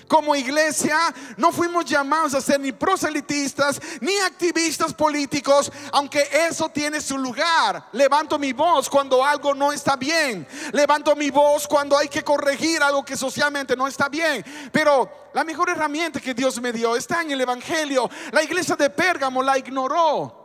[0.08, 7.02] Como iglesia no fuimos llamados a ser ni proselitistas ni activistas políticos, aunque eso tiene
[7.02, 7.88] su lugar.
[7.94, 10.48] Levanto mi voz cuando algo no está bien.
[10.72, 14.44] Levanto mi voz cuando hay que corregir algo que socialmente no está bien.
[14.72, 18.10] Pero la mejor herramienta que Dios me dio está en el Evangelio.
[18.32, 20.42] La iglesia de Pérgamo la ignoró.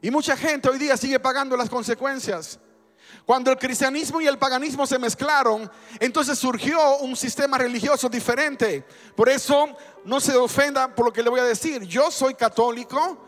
[0.00, 2.58] Y mucha gente hoy día sigue pagando las consecuencias.
[3.24, 5.70] Cuando el cristianismo y el paganismo se mezclaron,
[6.00, 8.84] entonces surgió un sistema religioso diferente.
[9.14, 9.68] Por eso
[10.04, 11.82] no se ofenda por lo que le voy a decir.
[11.82, 13.18] Yo soy católico,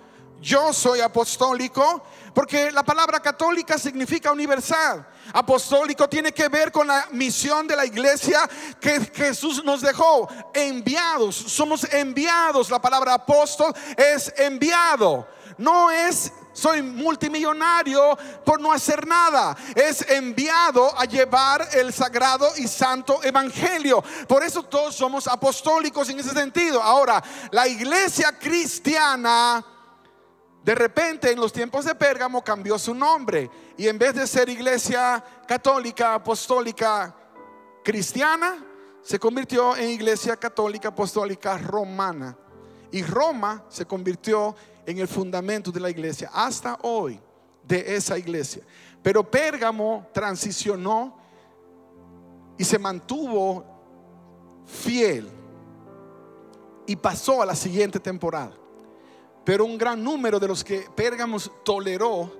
[0.40, 2.02] yo soy apostólico,
[2.34, 5.06] porque la palabra católica significa universal.
[5.32, 8.40] Apostólico tiene que ver con la misión de la iglesia
[8.80, 10.28] que Jesús nos dejó.
[10.52, 12.68] Enviados, somos enviados.
[12.68, 15.26] La palabra apóstol es enviado.
[15.56, 19.54] No es soy multimillonario por no hacer nada.
[19.74, 24.02] Es enviado a llevar el sagrado y santo evangelio.
[24.26, 26.82] Por eso todos somos apostólicos en ese sentido.
[26.82, 29.62] Ahora, la iglesia cristiana
[30.62, 34.48] de repente en los tiempos de Pérgamo cambió su nombre y en vez de ser
[34.48, 37.14] iglesia católica, apostólica,
[37.84, 38.64] cristiana,
[39.02, 42.38] se convirtió en iglesia católica, apostólica, romana.
[42.90, 47.20] Y Roma se convirtió en el fundamento de la iglesia, hasta hoy,
[47.62, 48.62] de esa iglesia.
[49.02, 51.16] Pero Pérgamo transicionó
[52.56, 53.64] y se mantuvo
[54.66, 55.28] fiel
[56.86, 58.52] y pasó a la siguiente temporada.
[59.44, 62.32] Pero un gran número de los que Pérgamos toleró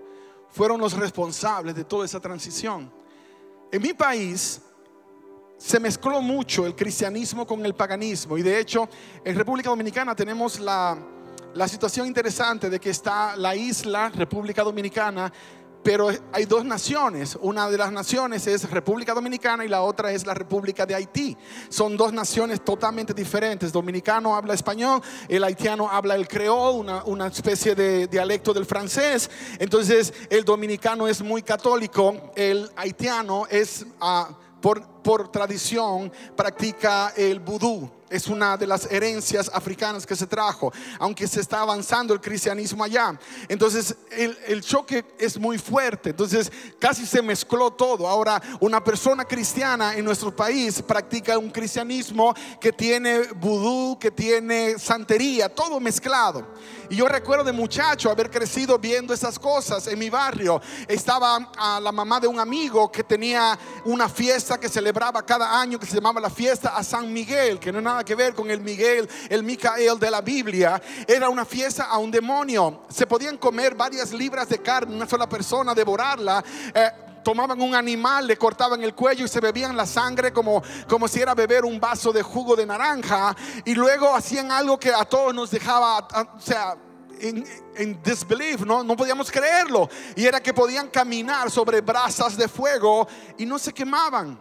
[0.50, 2.90] fueron los responsables de toda esa transición.
[3.70, 4.60] En mi país
[5.58, 8.88] se mezcló mucho el cristianismo con el paganismo y de hecho
[9.24, 10.96] en República Dominicana tenemos la,
[11.54, 15.32] la situación interesante de que está la isla República Dominicana
[15.84, 17.36] pero hay dos naciones.
[17.42, 21.36] Una de las naciones es República Dominicana y la otra es la República de Haití.
[21.68, 23.70] Son dos naciones totalmente diferentes.
[23.70, 29.30] Dominicano habla español, el haitiano habla el creol, una, una especie de dialecto del francés.
[29.58, 33.86] Entonces el dominicano es muy católico, el haitiano es...
[34.00, 34.32] Uh,
[34.64, 40.72] por, por tradición practica el vudú es una de las herencias africanas que se trajo,
[41.00, 43.18] aunque se está avanzando el cristianismo allá.
[43.48, 48.06] Entonces el, choque es muy fuerte, entonces casi se mezcló todo.
[48.06, 54.78] Ahora una persona cristiana en nuestro país practica un cristianismo que tiene vudú, que tiene
[54.78, 56.46] santería, todo mezclado.
[56.90, 60.60] Y yo recuerdo de muchacho haber crecido viendo esas cosas en mi barrio.
[60.86, 65.78] Estaba a la mamá de un amigo que tenía una fiesta que celebraba cada año
[65.78, 68.60] que se llamaba la fiesta a San Miguel, que no nada que ver con el
[68.60, 70.80] Miguel, el Micael de la Biblia.
[71.06, 72.82] Era una fiesta a un demonio.
[72.88, 76.44] Se podían comer varias libras de carne, una sola persona, devorarla.
[76.74, 76.90] Eh,
[77.24, 81.20] tomaban un animal, le cortaban el cuello y se bebían la sangre como, como si
[81.20, 83.34] era beber un vaso de jugo de naranja.
[83.64, 86.06] Y luego hacían algo que a todos nos dejaba,
[86.36, 86.76] o sea,
[87.20, 88.84] en, disbelief, ¿no?
[88.84, 89.88] no podíamos creerlo.
[90.14, 93.08] Y era que podían caminar sobre brasas de fuego
[93.38, 94.40] y no se quemaban.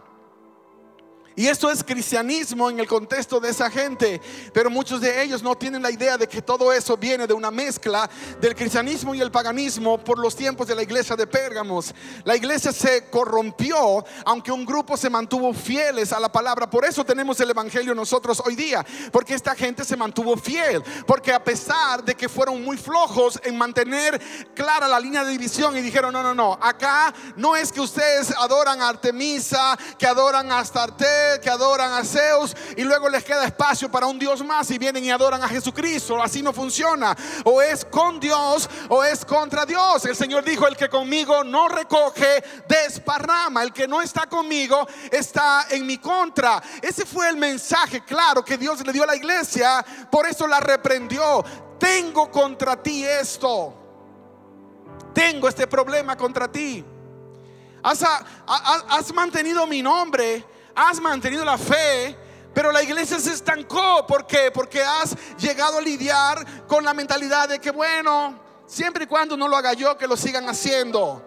[1.36, 4.20] Y esto es cristianismo en el contexto de esa gente,
[4.52, 7.50] pero muchos de ellos no tienen la idea de que todo eso viene de una
[7.50, 8.08] mezcla
[8.40, 11.92] del cristianismo y el paganismo por los tiempos de la iglesia de Pérgamos.
[12.22, 16.70] La iglesia se corrompió, aunque un grupo se mantuvo fieles a la palabra.
[16.70, 21.32] Por eso tenemos el evangelio nosotros hoy día, porque esta gente se mantuvo fiel, porque
[21.32, 24.22] a pesar de que fueron muy flojos en mantener
[24.54, 28.30] clara la línea de división y dijeron, no, no, no, acá no es que ustedes
[28.38, 33.44] adoran a Artemisa, que adoran a Astarte que adoran a Zeus y luego les queda
[33.44, 36.22] espacio para un Dios más y vienen y adoran a Jesucristo.
[36.22, 37.16] Así no funciona.
[37.44, 40.04] O es con Dios o es contra Dios.
[40.04, 43.62] El Señor dijo, el que conmigo no recoge, desparrama.
[43.62, 46.62] El que no está conmigo está en mi contra.
[46.82, 49.84] Ese fue el mensaje claro que Dios le dio a la iglesia.
[50.10, 51.44] Por eso la reprendió.
[51.78, 53.74] Tengo contra ti esto.
[55.12, 56.84] Tengo este problema contra ti.
[57.82, 58.02] Has,
[58.46, 62.16] has, mantenido mi nombre has mantenido la fe,
[62.52, 64.06] pero la iglesia se estancó.
[64.06, 64.50] ¿Por qué?
[64.52, 69.48] Porque has llegado a lidiar con la mentalidad de que, bueno, siempre y cuando no
[69.48, 71.22] lo haga yo, que lo sigan haciendo.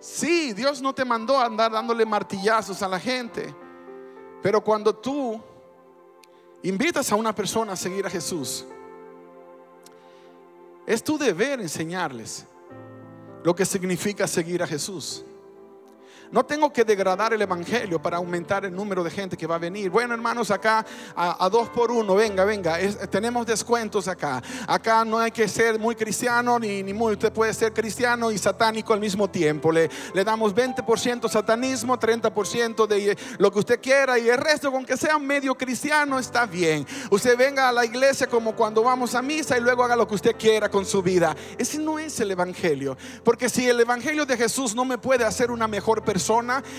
[0.00, 3.54] Sí, Dios no te mandó a andar dándole martillazos a la gente.
[4.42, 5.40] Pero cuando tú
[6.62, 8.64] invitas a una persona a seguir a Jesús,
[10.86, 12.46] es tu deber enseñarles
[13.44, 15.24] lo que significa seguir a Jesús.
[16.30, 19.58] No tengo que degradar el Evangelio para aumentar el número de gente que va a
[19.58, 19.90] venir.
[19.90, 20.84] Bueno, hermanos, acá
[21.16, 22.78] a, dos por uno, venga, venga,
[23.10, 24.42] tenemos descuentos acá.
[24.66, 28.36] Acá no hay que ser muy cristiano ni, ni muy, usted puede ser cristiano y
[28.36, 29.72] satánico al mismo tiempo.
[29.72, 34.84] Le, le damos 20% satanismo, 30% de lo que usted quiera y el resto, con
[34.84, 36.86] que sea medio cristiano, está bien.
[37.10, 40.14] Usted venga a la iglesia como cuando vamos a misa y luego haga lo que
[40.14, 41.34] usted quiera con su vida.
[41.56, 42.98] Ese no es el Evangelio.
[43.24, 46.17] Porque si el Evangelio de Jesús no me puede hacer una mejor persona,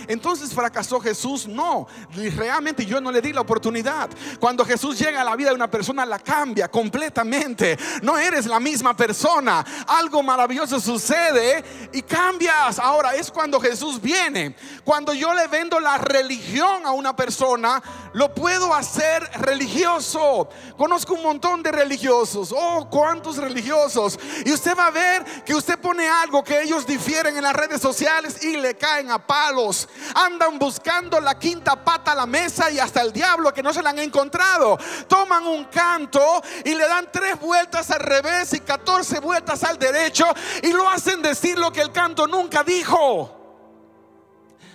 [0.08, 1.47] entonces fracasó Jesús.
[1.47, 1.88] No,
[2.36, 4.10] realmente yo no le di la oportunidad.
[4.39, 7.78] Cuando Jesús llega a la vida de una persona, la cambia completamente.
[8.02, 9.65] No eres la misma persona.
[9.88, 12.80] Algo maravilloso sucede y cambias.
[12.80, 14.56] Ahora es cuando Jesús viene.
[14.84, 17.82] Cuando yo le vendo la religión a una persona,
[18.13, 20.49] lo puedo hacer religioso.
[20.78, 22.54] Conozco un montón de religiosos.
[22.56, 24.19] Oh, cuántos religiosos.
[24.45, 27.82] Y usted va a ver que usted pone algo que ellos difieren en las redes
[27.82, 29.88] sociales y le caen a palos.
[30.15, 33.84] Andan buscando la quinta pata a la mesa y hasta el diablo que no se
[33.84, 34.76] la han encontrado.
[35.08, 40.26] Toman un canto y le dan tres vueltas al revés y 14 vueltas al derecho
[40.63, 43.36] y lo hacen decir lo que el canto nunca dijo.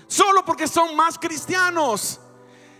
[0.06, 2.20] Solo porque son más cristianos.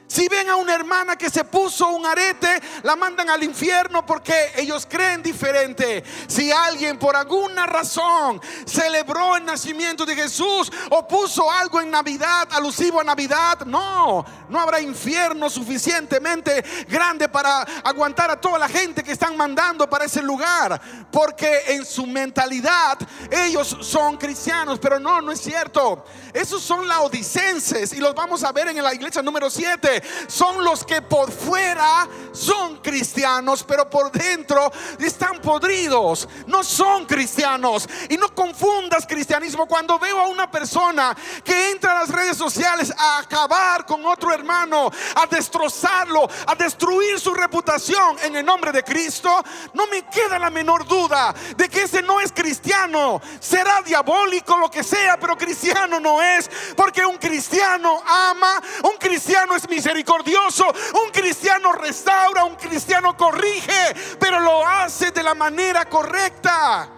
[0.06, 4.52] Si ven a una hermana que se puso un arete, la mandan al infierno porque
[4.56, 6.04] ellos creen diferente.
[6.26, 12.48] Si alguien por alguna razón celebró el nacimiento de Jesús o puso algo en Navidad,
[12.52, 19.02] alusivo a Navidad, no, no habrá infierno suficientemente grande para aguantar a toda la gente
[19.02, 20.80] que están mandando para ese lugar.
[21.10, 22.98] Porque en su mentalidad
[23.30, 26.04] ellos son cristianos, pero no, no es cierto.
[26.32, 29.93] Esos son laodicenses y los vamos a ver en la iglesia número 7
[30.26, 36.28] son los que por fuera son cristianos, pero por dentro están podridos.
[36.46, 37.88] No son cristianos.
[38.08, 42.92] Y no confundas cristianismo cuando veo a una persona que entra a las redes sociales
[42.96, 48.82] a acabar con otro hermano, a destrozarlo, a destruir su reputación en el nombre de
[48.82, 49.42] Cristo.
[49.72, 53.20] No me queda la menor duda de que ese no es cristiano.
[53.40, 56.50] Será diabólico lo que sea, pero cristiano no es.
[56.76, 60.64] Porque un cristiano ama, un cristiano es misericordioso,
[61.04, 66.88] un cristiano restaura, un cristiano corrige, pero lo hace de la manera correcta.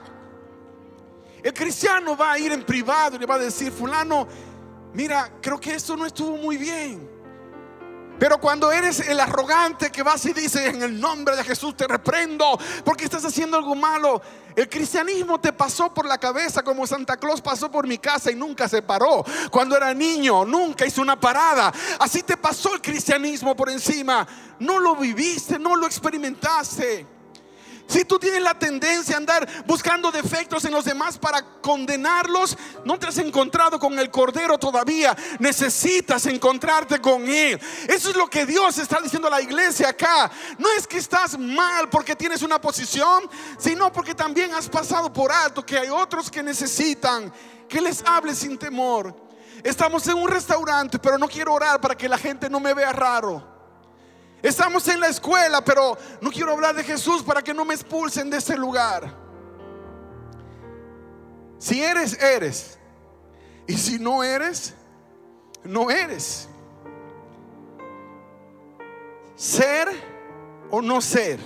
[1.42, 4.28] El cristiano va a ir en privado y le va a decir, fulano,
[4.92, 7.15] mira, creo que esto no estuvo muy bien.
[8.18, 11.86] Pero cuando eres el arrogante que vas y dices en el nombre de Jesús te
[11.86, 14.22] reprendo porque estás haciendo algo malo,
[14.54, 18.34] el cristianismo te pasó por la cabeza como Santa Claus pasó por mi casa y
[18.34, 19.22] nunca se paró.
[19.50, 21.72] Cuando era niño, nunca hizo una parada.
[21.98, 24.26] Así te pasó el cristianismo por encima.
[24.58, 27.15] No lo viviste, no lo experimentaste.
[27.86, 32.98] Si tú tienes la tendencia a andar buscando defectos en los demás para condenarlos, no
[32.98, 35.16] te has encontrado con el Cordero todavía.
[35.38, 37.60] Necesitas encontrarte con Él.
[37.88, 40.30] Eso es lo que Dios está diciendo a la iglesia acá.
[40.58, 45.30] No es que estás mal porque tienes una posición, sino porque también has pasado por
[45.30, 47.32] alto que hay otros que necesitan
[47.68, 49.14] que les hable sin temor.
[49.62, 52.92] Estamos en un restaurante, pero no quiero orar para que la gente no me vea
[52.92, 53.55] raro.
[54.42, 58.30] Estamos en la escuela, pero no quiero hablar de Jesús para que no me expulsen
[58.30, 59.12] de ese lugar.
[61.58, 62.78] Si eres, eres.
[63.66, 64.74] Y si no eres,
[65.64, 66.48] no eres.
[69.34, 69.88] Ser
[70.70, 71.40] o no ser.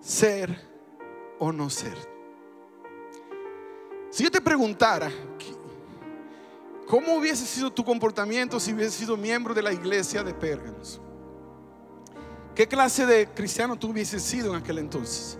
[0.00, 0.60] Ser
[1.38, 1.96] o no ser.
[4.10, 5.10] Si yo te preguntara,
[6.86, 11.00] ¿Cómo hubiese sido tu comportamiento si hubiese sido miembro de la iglesia de Pérgamos?
[12.54, 15.36] ¿Qué clase de cristiano tú hubieses sido en aquel entonces?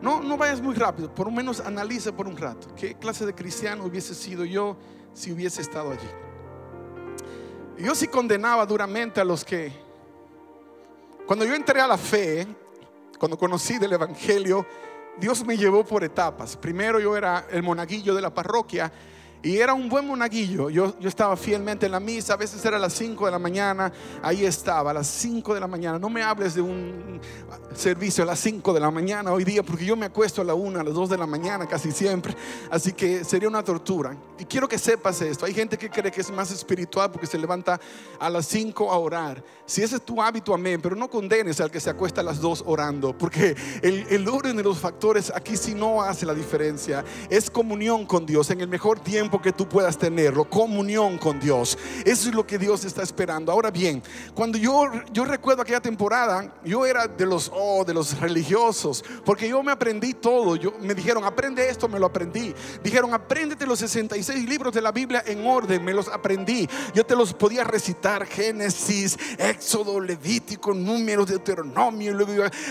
[0.00, 2.68] No, no vayas muy rápido, por lo menos analiza por un rato.
[2.76, 4.76] ¿Qué clase de cristiano hubiese sido yo
[5.12, 6.08] si hubiese estado allí?
[7.78, 9.72] Yo sí condenaba duramente a los que,
[11.26, 12.46] cuando yo entré a la fe,
[13.18, 14.64] cuando conocí del Evangelio,
[15.18, 16.56] Dios me llevó por etapas.
[16.56, 18.92] Primero yo era el monaguillo de la parroquia
[19.42, 20.70] y era un buen monaguillo.
[20.70, 22.34] Yo, yo estaba fielmente en la misa.
[22.34, 23.92] A veces era a las 5 de la mañana.
[24.22, 25.98] Ahí estaba, a las 5 de la mañana.
[25.98, 27.20] No me hables de un
[27.74, 30.54] servicio a las 5 de la mañana hoy día, porque yo me acuesto a la
[30.54, 32.34] 1, a las 2 de la mañana casi siempre.
[32.70, 34.16] Así que sería una tortura.
[34.38, 35.46] Y quiero que sepas esto.
[35.46, 37.80] Hay gente que cree que es más espiritual porque se levanta
[38.18, 39.44] a las 5 a orar.
[39.64, 40.80] Si ese es tu hábito, amén.
[40.82, 43.16] Pero no condenes al que se acuesta a las 2 orando.
[43.16, 47.04] Porque el, el orden de los factores aquí sí no hace la diferencia.
[47.30, 51.76] Es comunión con Dios en el mejor tiempo que tú puedas tenerlo, comunión con Dios.
[52.04, 53.52] Eso es lo que Dios está esperando.
[53.52, 54.02] Ahora bien,
[54.34, 59.48] cuando yo, yo recuerdo aquella temporada, yo era de los, oh, de los religiosos, porque
[59.48, 60.56] yo me aprendí todo.
[60.56, 62.54] Yo, me dijeron, aprende esto, me lo aprendí.
[62.82, 66.68] Dijeron, apréndete los 66 libros de la Biblia en orden, me los aprendí.
[66.94, 72.16] Yo te los podía recitar, Génesis, Éxodo, Levítico, Números, Deuteronomio,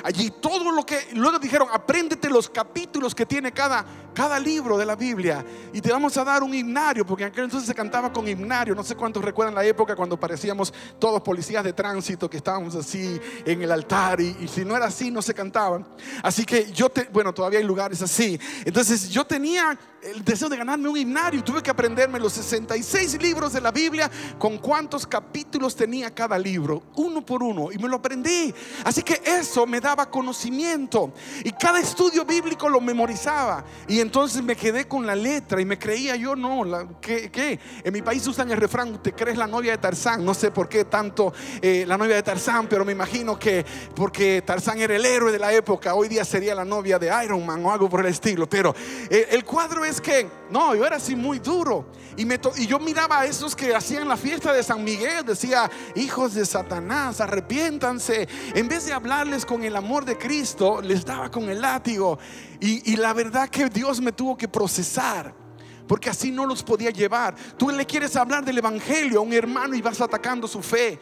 [0.03, 4.85] allí todo lo que, luego dijeron, apréndete los capítulos que tiene cada, cada libro de
[4.85, 8.13] la Biblia y te vamos a dar un himnario, porque en aquel entonces se cantaba
[8.13, 8.75] con himnario.
[8.75, 13.19] No sé cuántos recuerdan la época cuando parecíamos todos policías de tránsito que estábamos así
[13.45, 15.85] en el altar y, si no era así no se cantaban.
[16.23, 18.39] Así que yo, te, bueno, todavía hay lugares así.
[18.63, 23.21] Entonces yo tenía el deseo de ganarme un himnario y tuve que aprenderme los 66
[23.21, 27.87] libros de la Biblia con cuántos capítulos tenía cada libro, uno por uno, y me
[27.87, 28.53] lo aprendí.
[28.83, 34.55] Así que eso me daba conocimiento y cada estudio bíblico lo memorizaba y entonces me
[34.55, 38.51] quedé con la letra y me creía yo, no, la, ¿qué, En mi país usan
[38.51, 41.97] el refrán, te crees la novia de Tarzán, no sé por qué tanto eh, la
[41.97, 45.95] novia de Tarzán, pero me imagino que porque Tarzán era el héroe de la época,
[45.95, 48.75] hoy día sería la novia de Iron Man o algo por el estilo, pero
[49.09, 51.87] eh, el cuadro es que, no, yo era así muy duro.
[52.17, 55.69] Y, me y yo miraba a esos que hacían la fiesta de San Miguel, decía,
[55.95, 58.27] hijos de Satanás, arrepiéntanse.
[58.53, 62.17] En vez de hablarles con el amor de Cristo, les daba con el látigo.
[62.59, 65.44] Y, y la verdad que Dios me tuvo que procesar
[65.87, 67.35] porque así no los podía llevar.
[67.57, 70.99] Tú le quieres hablar del Evangelio a un hermano y vas atacando su fe.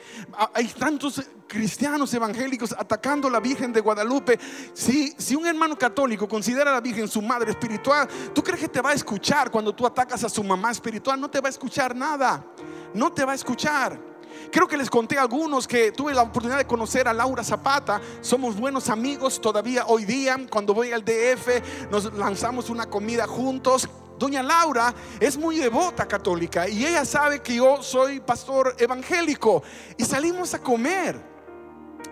[0.53, 4.39] Hay tantos cristianos evangélicos atacando a la Virgen de Guadalupe.
[4.73, 8.69] Si, si un hermano católico considera a la Virgen su madre espiritual, ¿tú crees que
[8.69, 11.19] te va a escuchar cuando tú atacas a su mamá espiritual?
[11.19, 12.45] No te va a escuchar nada.
[12.93, 14.13] No te va a escuchar.
[14.51, 18.01] Creo que les conté a algunos que tuve la oportunidad de conocer a Laura Zapata.
[18.21, 20.37] Somos buenos amigos todavía hoy día.
[20.49, 23.87] Cuando voy al DF nos lanzamos una comida juntos.
[24.17, 29.63] Doña Laura es muy devota católica y ella sabe que yo soy pastor evangélico
[29.97, 31.33] y salimos a comer.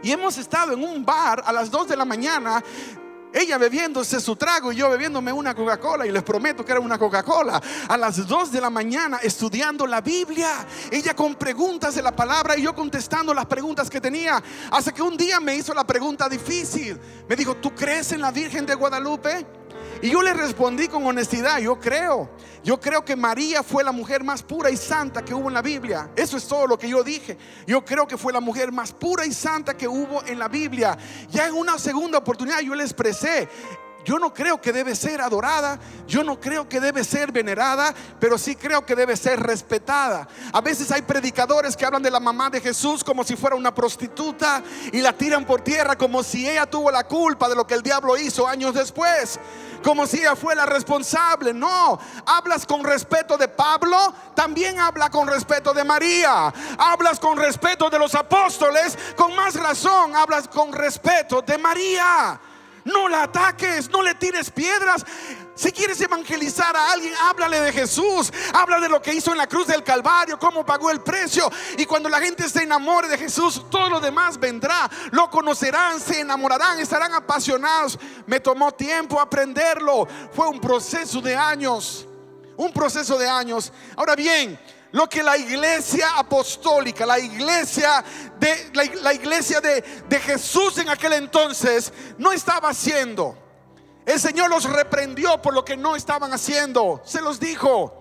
[0.03, 2.63] Y hemos estado en un bar a las 2 de la mañana
[3.33, 6.97] ella bebiéndose su trago y yo bebiéndome una Coca-Cola y les prometo que era una
[6.97, 7.61] Coca-Cola.
[7.87, 10.65] A las 2 de la mañana estudiando la Biblia.
[10.91, 14.43] Ella con preguntas de la palabra y yo contestando las preguntas que tenía.
[14.71, 16.99] Hasta que un día me hizo la pregunta difícil.
[17.29, 19.60] Me dijo, ¿tú crees en la Virgen de Guadalupe?
[20.01, 22.27] Y yo le respondí con honestidad, yo creo,
[22.63, 25.61] yo creo que María fue la mujer más pura y santa que hubo en la
[25.61, 26.09] Biblia.
[26.15, 27.37] Eso es todo lo que yo dije.
[27.67, 30.97] Yo creo que fue la mujer más pura y santa que hubo en la Biblia.
[31.29, 33.47] Ya en una segunda oportunidad yo le expresé,
[34.03, 38.37] yo no creo que debe ser adorada, yo no creo que debe ser venerada, pero
[38.37, 40.27] sí creo que debe ser respetada.
[40.51, 43.73] A veces hay predicadores que hablan de la mamá de Jesús como si fuera una
[43.73, 47.75] prostituta y la tiran por tierra como si ella tuvo la culpa de lo que
[47.75, 49.39] el diablo hizo años después
[49.81, 51.53] como si ella fue la responsable.
[51.53, 56.53] No, hablas con respeto de Pablo, también habla con respeto de María.
[56.77, 62.39] Hablas con respeto de los apóstoles, con más razón hablas con respeto de María.
[62.83, 65.05] No la ataques, no le tires piedras.
[65.61, 68.33] Si quieres evangelizar a alguien, háblale de Jesús.
[68.51, 71.47] Habla de lo que hizo en la cruz del Calvario, cómo pagó el precio.
[71.77, 74.89] Y cuando la gente se enamore de Jesús, todo lo demás vendrá.
[75.11, 77.99] Lo conocerán, se enamorarán, estarán apasionados.
[78.25, 80.07] Me tomó tiempo aprenderlo.
[80.33, 82.07] Fue un proceso de años.
[82.57, 83.71] Un proceso de años.
[83.95, 84.59] Ahora bien,
[84.91, 88.03] lo que la iglesia apostólica, la iglesia
[88.39, 93.50] de, la, iglesia de, de Jesús en aquel entonces no estaba haciendo.
[94.05, 97.01] El Señor los reprendió por lo que no estaban haciendo.
[97.03, 97.97] Se los dijo.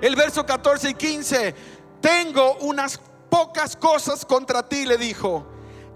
[0.00, 1.54] El verso 14 y 15.
[2.00, 3.00] Tengo unas
[3.30, 5.46] pocas cosas contra ti, le dijo.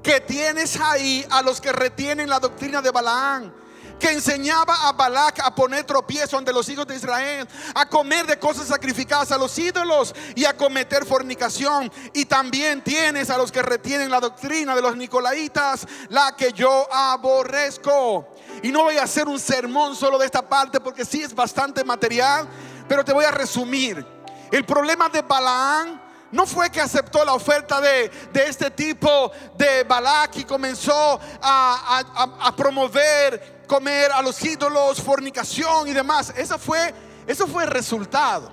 [0.03, 3.61] Que tienes ahí a los que retienen la doctrina de Balaán
[4.01, 8.39] que enseñaba a Balac a poner tropiezo ante los hijos de Israel, a comer de
[8.39, 11.93] cosas sacrificadas a los ídolos y a cometer fornicación.
[12.15, 16.89] Y también tienes a los que retienen la doctrina de los nicolaitas, la que yo
[16.93, 18.27] aborrezco.
[18.63, 21.83] Y no voy a hacer un sermón solo de esta parte porque sí es bastante
[21.85, 22.49] material,
[22.89, 24.05] pero te voy a resumir.
[24.51, 26.01] El problema de Balaán
[26.33, 32.03] no fue que aceptó la oferta de, este tipo de Balac y comenzó a,
[32.41, 36.35] a promover comer a los ídolos, fornicación y demás.
[36.37, 36.93] Esa fue,
[37.25, 38.51] eso fue el resultado.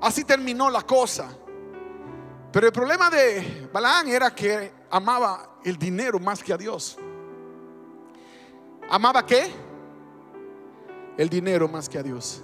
[0.00, 1.28] Así terminó la cosa.
[2.50, 6.98] Pero el problema de Balaán era que amaba el dinero más que a Dios.
[8.90, 9.50] ¿Amaba qué?
[11.16, 12.42] El dinero más que a Dios.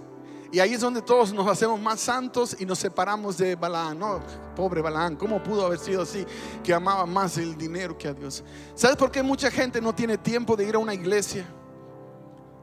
[0.53, 3.99] Y ahí es donde todos nos hacemos más santos y nos separamos de Balaán.
[3.99, 4.21] No,
[4.57, 6.27] pobre Balaán, ¿cómo pudo haber sido así?
[6.65, 8.43] Que amaba más el dinero que a Dios.
[8.75, 11.47] ¿Sabes por qué mucha gente no tiene tiempo de ir a una iglesia?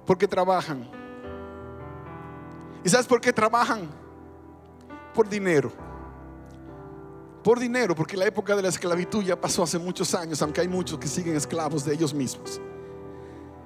[0.06, 0.90] Porque trabajan.
[2.84, 3.90] ¿Y sabes por qué trabajan?
[5.14, 5.72] Por dinero.
[7.42, 10.68] Por dinero, porque la época de la esclavitud ya pasó hace muchos años, aunque hay
[10.68, 12.60] muchos que siguen esclavos de ellos mismos.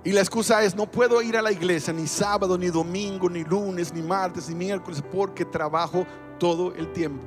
[0.03, 3.43] Y la excusa es, no puedo ir a la iglesia ni sábado, ni domingo, ni
[3.43, 6.05] lunes, ni martes, ni miércoles, porque trabajo
[6.39, 7.23] todo el tiempo.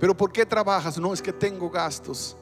[0.00, 0.98] Pero ¿por qué trabajas?
[0.98, 2.36] No, es que tengo gastos.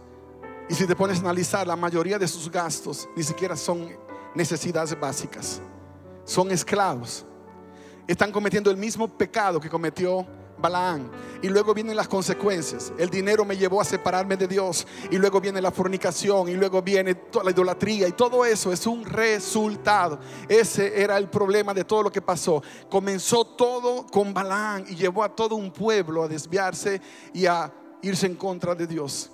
[0.71, 3.89] Y si te pones a analizar, la mayoría de sus gastos ni siquiera son
[4.35, 5.61] necesidades básicas
[6.29, 7.25] son esclavos.
[8.07, 10.27] Están cometiendo el mismo pecado que cometió
[10.61, 11.11] Balaán.
[11.43, 12.93] Y luego vienen las consecuencias.
[12.99, 14.87] El dinero me llevó a separarme de Dios.
[15.11, 16.49] Y luego viene la fornicación.
[16.49, 18.09] Y luego viene toda la idolatría.
[18.09, 20.19] Y todo eso es un resultado.
[20.49, 22.63] Ese era el problema de todo lo que pasó.
[22.91, 24.85] Comenzó todo con Balaán.
[24.89, 27.01] Y llevó a todo un pueblo a desviarse
[27.33, 29.31] y a irse en contra de Dios.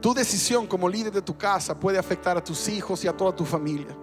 [0.00, 3.34] Tu decisión como líder de tu casa puede afectar a tus hijos y a toda
[3.34, 3.96] tu familia.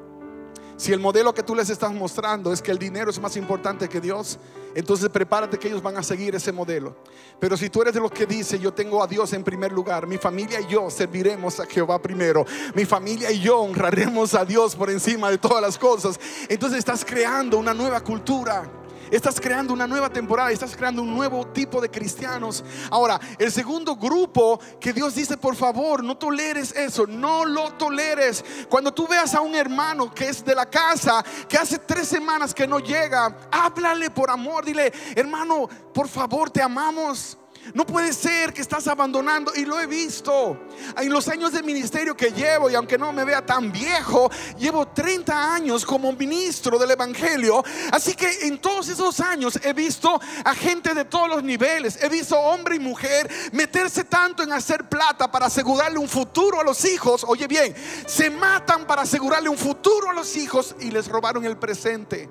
[0.82, 3.88] Si el modelo que tú les estás mostrando es que el dinero es más importante
[3.88, 4.40] que Dios,
[4.74, 6.96] entonces prepárate que ellos van a seguir ese modelo.
[7.40, 10.08] Pero si tú eres de los que dice, yo tengo a Dios en primer lugar,
[10.08, 14.76] mi familia y yo serviremos a Jehová primero, mi familia y yo honraremos a Dios
[14.76, 16.20] por encima de todas las cosas,
[16.50, 18.68] entonces estás creando una nueva cultura
[19.12, 22.64] Estás creando una nueva temporada, estás creando un nuevo tipo de cristianos.
[22.90, 28.44] Ahora, el segundo grupo que Dios dice, por favor, no toleres eso, no lo toleres.
[28.70, 32.54] Cuando tú veas a un hermano que es de la casa, que hace tres semanas
[32.54, 37.38] que no llega, háblale por amor, dile, hermano, por favor, te amamos.
[37.74, 40.68] No puede ser que estás abandonando y lo he visto.
[40.98, 44.88] En los años de ministerio que llevo y aunque no me vea tan viejo, llevo
[44.88, 47.64] 30 años como ministro del Evangelio.
[47.92, 52.02] Así que en todos esos años he visto a gente de todos los niveles.
[52.02, 56.64] He visto hombre y mujer meterse tanto en hacer plata para asegurarle un futuro a
[56.64, 57.24] los hijos.
[57.28, 57.74] Oye bien,
[58.06, 62.30] se matan para asegurarle un futuro a los hijos y les robaron el presente.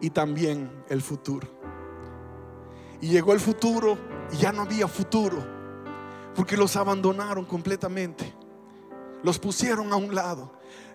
[0.00, 1.57] y también el futuro.
[3.00, 3.98] Y llegó el futuro
[4.32, 5.44] y ya no había futuro,
[6.34, 8.34] porque los abandonaron completamente.
[9.22, 10.52] Los pusieron a un lado.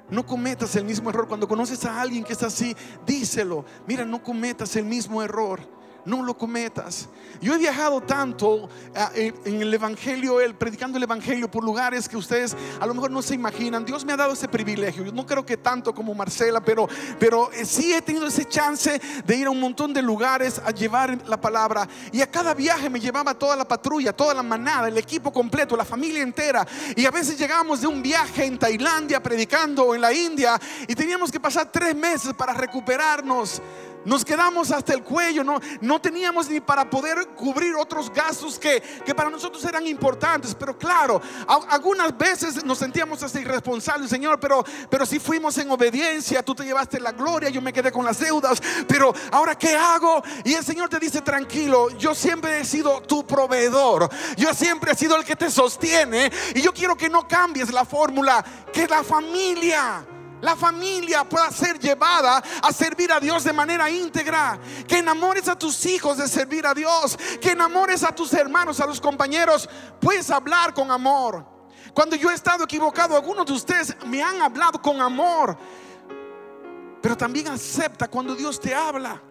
[0.10, 1.28] No cometas el mismo error.
[1.28, 2.76] Cuando conoces a alguien que está así,
[3.06, 3.66] díselo.
[3.88, 5.62] Mira, no cometas el mismo error
[6.06, 7.08] no lo cometas.
[7.42, 12.16] Yo he viajado tanto ah, en el Evangelio, el, predicando el Evangelio por lugares que
[12.16, 13.84] ustedes a lo mejor no se imaginan.
[13.84, 15.04] Dios me ha dado ese privilegio.
[15.04, 16.88] Yo no creo que tanto como Marcela, pero,
[17.20, 20.72] pero eh, sí he tenido ese chance de ir a un montón de lugares a
[20.72, 21.88] llevar la palabra.
[22.12, 25.76] Y a cada viaje me llevaba toda la patrulla, toda la manada, el equipo completo,
[25.76, 26.66] la familia entera.
[26.96, 30.96] Y a veces llegábamos de un viaje en Tailandia predicando o en la India y
[30.96, 33.62] teníamos que pasar tres meses para recuperarnos
[34.06, 39.16] nos quedamos hasta el cuello, no, teníamos ni para poder cubrir otros gastos que, que
[39.16, 40.56] para nosotros eran importantes.
[40.56, 41.22] Pero claro,
[41.70, 46.64] algunas veces nos sentíamos hasta irresponsables, Señor, pero, pero si fuimos en obediencia, tú te
[46.64, 50.24] llevaste la gloria, yo me quedé con las deudas, pero ahora ¿qué hago?
[50.44, 54.96] Y el Señor te dice, tranquilo, yo siempre he sido tu proveedor, yo siempre he
[54.96, 59.04] sido el que te sostiene y yo quiero que no cambies la fórmula, que la
[59.04, 60.06] familia
[60.44, 64.60] la familia pueda ser llevada a servir a Dios de manera íntegra.
[64.86, 67.18] Que enamores a tus hijos de servir a Dios.
[67.40, 69.70] Que enamores a tus hermanos, a los compañeros.
[70.02, 71.46] Puedes hablar con amor.
[71.94, 75.58] Cuando yo he estado equivocado, algunos de ustedes me han hablado con amor.
[77.02, 79.22] Pero también acepta cuando Dios te habla.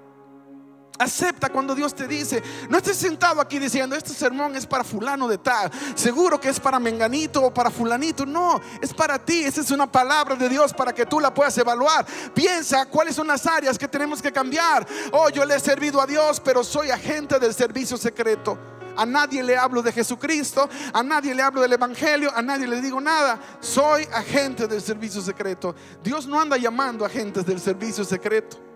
[1.03, 5.26] Acepta cuando Dios te dice, no estés sentado aquí diciendo, este sermón es para fulano
[5.26, 9.62] de tal, seguro que es para menganito o para fulanito, no, es para ti, esa
[9.62, 12.07] es una palabra de Dios para que tú la puedas evaluar.
[12.32, 14.86] Piensa cuáles son las áreas que tenemos que cambiar.
[15.11, 18.57] Oh, yo le he servido a Dios, pero soy agente del servicio secreto.
[18.96, 22.80] A nadie le hablo de Jesucristo, a nadie le hablo del Evangelio, a nadie le
[22.80, 23.40] digo nada.
[23.59, 25.74] Soy agente del servicio secreto.
[26.03, 28.72] Dios no anda llamando agentes del servicio secreto.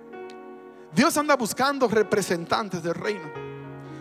[0.97, 3.31] Dios anda buscando representantes del reino.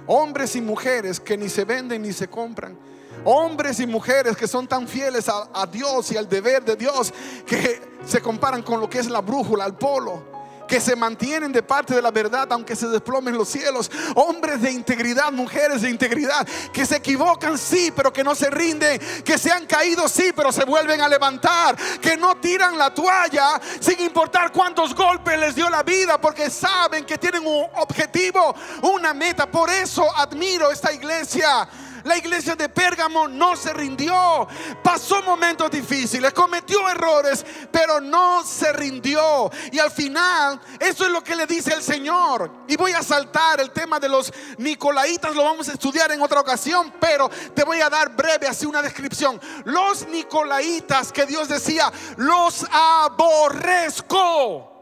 [0.08, 2.80] Hombres y mujeres que ni se venden ni se compran.
[3.26, 7.14] Hombres y mujeres que son tan fieles a, Dios y al deber de Dios
[7.46, 10.24] que se comparan con lo que es la brújula, el polo
[10.68, 13.91] que se mantienen de parte de la verdad aunque se desplomen los cielos.
[14.16, 18.99] Hombres de integridad, mujeres de integridad, que se equivocan sí, pero que no se rinden,
[19.24, 23.59] que se han caído sí, pero se vuelven a levantar, que no tiran la toalla
[23.80, 29.13] sin importar cuántos golpes les dio la vida, porque saben que tienen un objetivo, una
[29.13, 29.45] meta.
[29.45, 31.68] Por eso admiro esta iglesia.
[32.06, 34.47] La iglesia de Pérgamo no se rindió.
[34.84, 39.49] Pasó momentos difíciles, cometió errores, pero no se rindió.
[39.72, 42.51] Y al final, eso es lo que le dice el Señor.
[42.68, 46.41] Y voy a saltar el tema de los Nicolaitas, lo vamos a estudiar en otra
[46.41, 49.41] ocasión, pero te voy a dar breve así una descripción.
[49.64, 54.74] Los Nicolaitas que Dios decía, los aborrezco.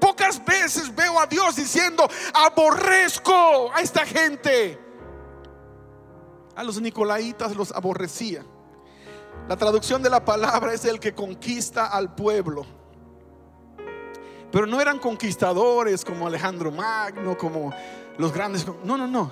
[0.00, 4.91] Pocas veces veo a Dios diciendo, aborrezco a esta gente.
[6.54, 8.44] A los nicolaitas los aborrecía.
[9.48, 12.64] La traducción de la palabra es el que conquista al pueblo.
[14.50, 17.72] Pero no eran conquistadores como Alejandro Magno, como
[18.18, 18.66] los grandes.
[18.84, 19.30] No, no, no.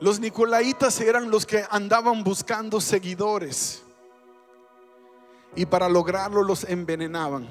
[0.00, 3.82] Los nicolaitas eran los que andaban buscando seguidores.
[5.54, 7.46] Y para lograrlo los envenenaban.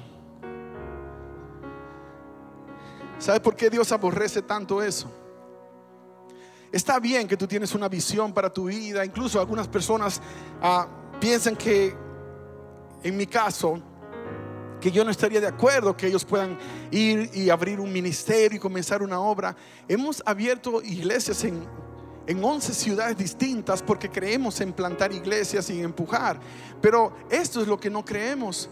[3.18, 5.10] ¿Sabe por qué Dios aborrece tanto eso?
[6.70, 9.04] Está bien que tú tienes una visión para tu vida.
[9.04, 10.20] Incluso algunas personas
[10.60, 10.86] ah,
[11.18, 11.94] piensan que,
[13.02, 13.80] en mi caso,
[14.80, 16.58] que yo no estaría de acuerdo que ellos puedan
[16.90, 19.56] ir y abrir un ministerio y comenzar una obra.
[19.88, 21.66] Hemos abierto iglesias en,
[22.26, 26.38] en 11 ciudades distintas porque creemos en plantar iglesias y empujar.
[26.82, 28.68] Pero esto es lo que no creemos.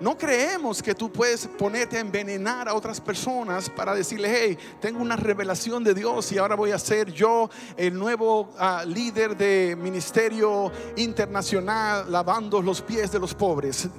[0.00, 5.00] No creemos que tú puedes ponerte a envenenar a otras personas para decirle, hey, tengo
[5.00, 9.76] una revelación de Dios y ahora voy a ser yo el nuevo ah, líder de
[9.78, 13.90] ministerio internacional lavando los pies de los pobres.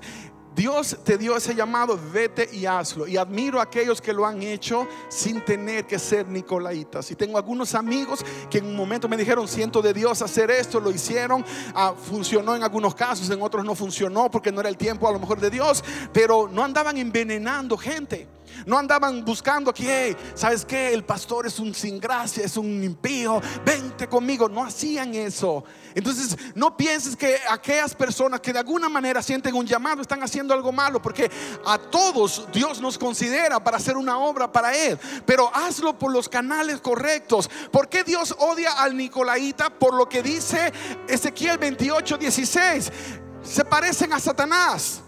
[0.55, 3.07] Dios te dio ese llamado, vete y hazlo.
[3.07, 7.09] Y admiro a aquellos que lo han hecho sin tener que ser nicolaitas.
[7.11, 10.79] Y tengo algunos amigos que en un momento me dijeron, siento de Dios hacer esto,
[10.79, 14.77] lo hicieron, ah, funcionó en algunos casos, en otros no funcionó porque no era el
[14.77, 18.27] tiempo a lo mejor de Dios, pero no andaban envenenando gente.
[18.65, 20.93] No andaban buscando que, ¿sabes qué?
[20.93, 24.49] El pastor es un sin gracia, es un impío, vente conmigo.
[24.49, 25.63] No hacían eso.
[25.93, 30.53] Entonces, no pienses que aquellas personas que de alguna manera sienten un llamado están haciendo
[30.53, 31.29] algo malo, porque
[31.65, 34.97] a todos Dios nos considera para hacer una obra para Él.
[35.25, 37.49] Pero hazlo por los canales correctos.
[37.71, 39.69] ¿Por qué Dios odia al Nicolaita?
[39.69, 40.71] Por lo que dice
[41.07, 42.91] Ezequiel 28, 16.
[43.43, 45.01] Se parecen a Satanás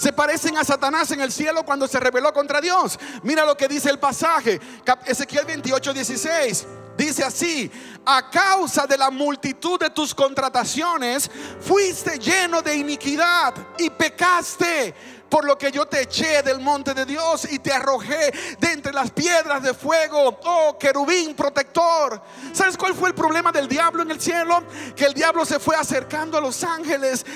[0.00, 2.98] se parecen a Satanás en el cielo cuando se rebeló contra Dios.
[3.22, 4.58] Mira lo que dice el pasaje,
[5.04, 6.66] Ezequiel 28, 16.
[6.96, 7.70] Dice así,
[8.06, 11.30] a causa de la multitud de tus contrataciones,
[11.60, 14.94] fuiste lleno de iniquidad y pecaste
[15.28, 18.94] por lo que yo te eché del monte de Dios y te arrojé de entre
[18.94, 22.22] las piedras de fuego, oh querubín protector.
[22.54, 24.62] ¿Sabes cuál fue el problema del diablo en el cielo?
[24.96, 27.26] Que el diablo se fue acercando a los ángeles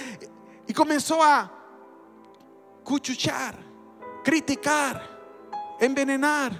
[0.66, 1.53] y comenzó a
[2.84, 3.56] cuchuchar,
[4.22, 5.02] criticar,
[5.80, 6.52] envenenar.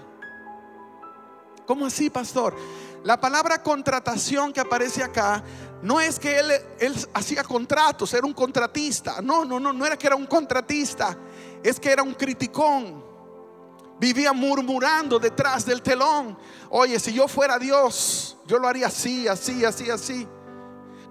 [1.67, 2.57] ¿Cómo así, pastor?
[3.05, 5.43] La palabra contratación que aparece acá
[5.83, 6.51] no es que él,
[6.81, 9.21] él, hacía contratos, era un contratista.
[9.23, 11.17] No, no, no, no era que era un contratista,
[11.63, 13.05] es que era un criticón.
[14.01, 16.37] Vivía murmurando detrás del telón.
[16.71, 20.27] Oye, si yo fuera Dios, yo lo haría así, así, así, así.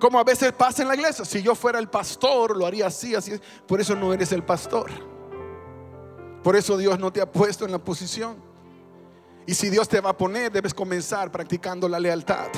[0.03, 1.23] Como a veces pasa en la iglesia.
[1.23, 3.39] Si yo fuera el pastor, lo haría así, así.
[3.65, 4.91] Por eso no eres el pastor.
[6.43, 8.35] Por eso Dios no te ha puesto en la posición.
[9.47, 12.49] Y si Dios te va a poner, debes comenzar practicando la lealtad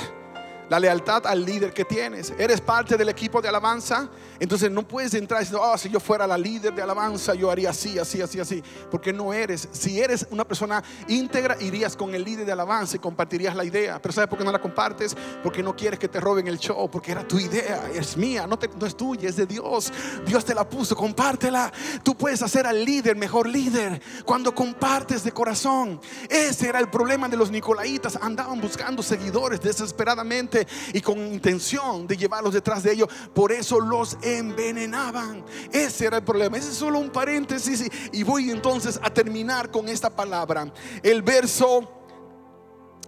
[0.68, 2.32] la lealtad al líder que tienes.
[2.38, 4.08] Eres parte del equipo de alabanza,
[4.38, 7.70] entonces no puedes entrar diciendo, oh, si yo fuera la líder de alabanza, yo haría
[7.70, 9.68] así, así, así, así, porque no eres.
[9.72, 14.00] Si eres una persona íntegra, irías con el líder de alabanza y compartirías la idea.
[14.00, 15.16] Pero ¿sabes por qué no la compartes?
[15.42, 18.58] Porque no quieres que te roben el show, porque era tu idea, es mía, no,
[18.78, 19.92] no es tuya, es de Dios.
[20.26, 21.72] Dios te la puso, compártela.
[22.02, 26.00] Tú puedes hacer al líder mejor líder cuando compartes de corazón.
[26.28, 30.55] Ese era el problema de los nicolaitas, andaban buscando seguidores desesperadamente
[30.92, 33.08] y con intención de llevarlos detrás de ellos.
[33.34, 35.44] Por eso los envenenaban.
[35.72, 36.56] Ese era el problema.
[36.56, 40.72] Ese es solo un paréntesis y voy entonces a terminar con esta palabra.
[41.02, 41.90] El verso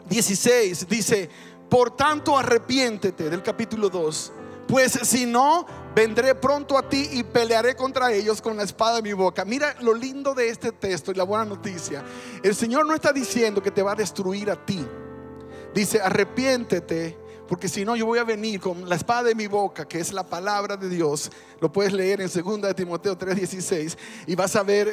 [0.08, 1.30] 16 dice,
[1.68, 4.32] por tanto arrepiéntete del capítulo 2.
[4.66, 9.02] Pues si no, vendré pronto a ti y pelearé contra ellos con la espada de
[9.02, 9.44] mi boca.
[9.46, 12.04] Mira lo lindo de este texto y la buena noticia.
[12.42, 14.86] El Señor no está diciendo que te va a destruir a ti.
[15.74, 17.16] Dice, arrepiéntete
[17.48, 20.12] porque si no, yo voy a venir con la espada de mi boca, que es
[20.12, 21.32] la palabra de Dios.
[21.60, 23.96] Lo puedes leer en 2 de Timoteo 3:16
[24.26, 24.92] y vas a ver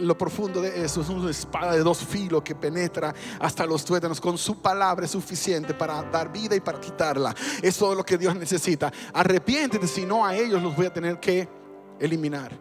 [0.00, 1.00] lo profundo de eso.
[1.00, 4.20] Es una espada de dos filos que penetra hasta los tuétanos.
[4.20, 7.34] Con su palabra es suficiente para dar vida y para quitarla.
[7.60, 8.92] Es todo lo que Dios necesita.
[9.12, 11.48] Arrepiéntete, si no a ellos los voy a tener que
[11.98, 12.52] eliminar.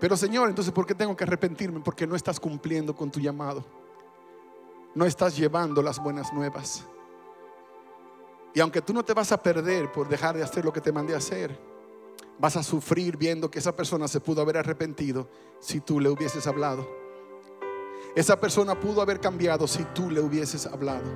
[0.00, 1.80] Pero Señor, entonces, ¿por qué tengo que arrepentirme?
[1.80, 3.62] Porque no estás cumpliendo con tu llamado.
[4.94, 6.86] No estás llevando las buenas nuevas.
[8.58, 10.90] Y aunque tú no te vas a perder por dejar de hacer lo que te
[10.90, 11.56] mandé a hacer,
[12.40, 15.28] vas a sufrir viendo que esa persona se pudo haber arrepentido
[15.60, 16.84] si tú le hubieses hablado.
[18.16, 21.06] Esa persona pudo haber cambiado si tú le hubieses hablado.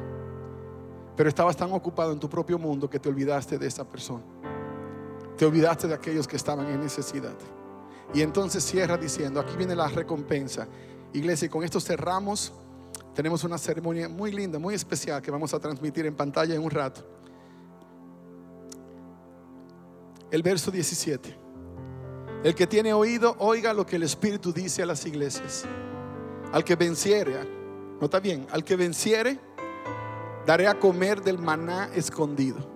[1.16, 4.22] Pero estabas tan ocupado en tu propio mundo que te olvidaste de esa persona.
[5.36, 7.34] Te olvidaste de aquellos que estaban en necesidad.
[8.14, 10.68] Y entonces cierra diciendo, aquí viene la recompensa.
[11.12, 12.52] Iglesia, y con esto cerramos.
[13.16, 16.70] Tenemos una ceremonia muy linda, muy especial que vamos a transmitir en pantalla en un
[16.70, 17.04] rato.
[20.32, 21.38] El verso 17.
[22.42, 25.66] El que tiene oído, oiga lo que el Espíritu dice a las iglesias.
[26.52, 27.36] Al que venciere,
[28.00, 29.38] nota bien, al que venciere,
[30.46, 32.66] daré a comer del maná escondido.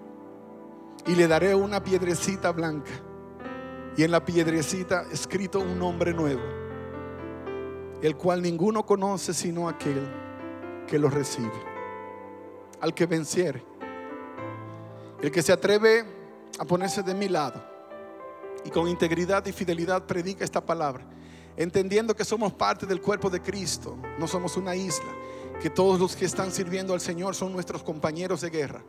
[1.07, 2.93] Y le daré una piedrecita blanca.
[3.97, 6.43] Y en la piedrecita escrito un nombre nuevo,
[8.03, 10.07] el cual ninguno conoce sino aquel
[10.87, 11.51] que lo recibe.
[12.83, 13.65] Al que venciere.
[15.23, 16.16] El que se atreve
[16.59, 17.63] a ponerse de mi lado
[18.65, 21.05] y con integridad y fidelidad predica esta palabra,
[21.57, 25.13] entendiendo que somos parte del cuerpo de Cristo, no somos una isla,
[25.61, 28.83] que todos los que están sirviendo al Señor son nuestros compañeros de guerra.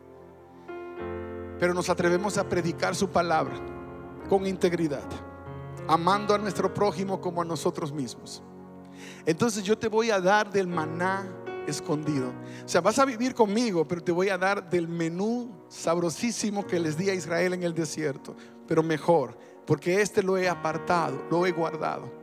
[1.59, 3.55] Pero nos atrevemos a predicar su palabra
[4.29, 5.07] con integridad,
[5.87, 8.41] amando a nuestro prójimo como a nosotros mismos.
[9.25, 11.27] Entonces yo te voy a dar del maná
[11.67, 12.33] escondido.
[12.65, 16.79] O sea, vas a vivir conmigo, pero te voy a dar del menú sabrosísimo que
[16.79, 18.35] les di a Israel en el desierto,
[18.67, 22.16] pero mejor, porque este lo he apartado, lo he guardado.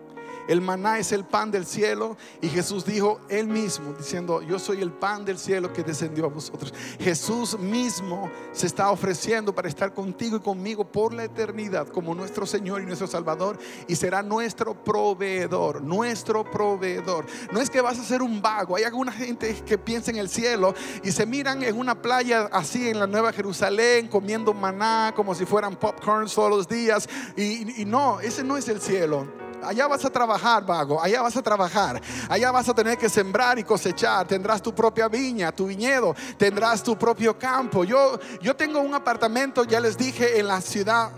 [0.49, 4.83] El maná es el pan del cielo y Jesús dijo él mismo, diciendo, yo soy
[4.83, 6.73] el pan del cielo que descendió a vosotros.
[6.99, 12.45] Jesús mismo se está ofreciendo para estar contigo y conmigo por la eternidad como nuestro
[12.47, 17.27] Señor y nuestro Salvador y será nuestro proveedor, nuestro proveedor.
[17.53, 20.29] No es que vas a ser un vago, hay alguna gente que piensa en el
[20.29, 25.35] cielo y se miran en una playa así en la Nueva Jerusalén comiendo maná como
[25.35, 29.87] si fueran popcorn todos los días y, y no, ese no es el cielo allá
[29.89, 33.65] vas a trabajar, vago, allá vas a trabajar, allá vas a tener que sembrar y
[33.65, 37.85] cosechar, tendrás tu propia viña, tu viñedo, tendrás tu propio campo.
[37.85, 41.11] Yo, yo tengo un apartamento, ya les dije, en la ciudad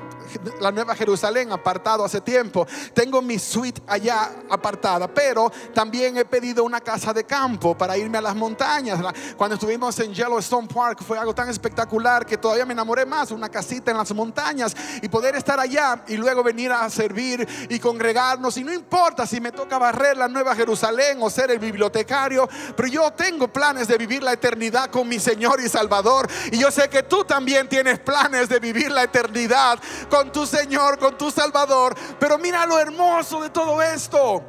[0.61, 2.67] la Nueva Jerusalén apartado hace tiempo.
[2.95, 8.19] Tengo mi suite allá apartada, pero también he pedido una casa de campo para irme
[8.19, 9.01] a las montañas.
[9.37, 13.49] Cuando estuvimos en Yellowstone Park fue algo tan espectacular que todavía me enamoré más, una
[13.49, 18.57] casita en las montañas y poder estar allá y luego venir a servir y congregarnos.
[18.57, 22.89] Y no importa si me toca barrer la Nueva Jerusalén o ser el bibliotecario, pero
[22.89, 26.29] yo tengo planes de vivir la eternidad con mi Señor y Salvador.
[26.51, 30.99] Y yo sé que tú también tienes planes de vivir la eternidad con tu Señor,
[30.99, 31.95] con tu Salvador.
[32.19, 34.43] Pero mira lo hermoso de todo esto,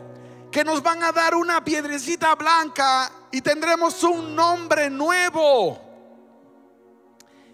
[0.52, 5.88] que nos van a dar una piedrecita blanca y tendremos un nombre nuevo.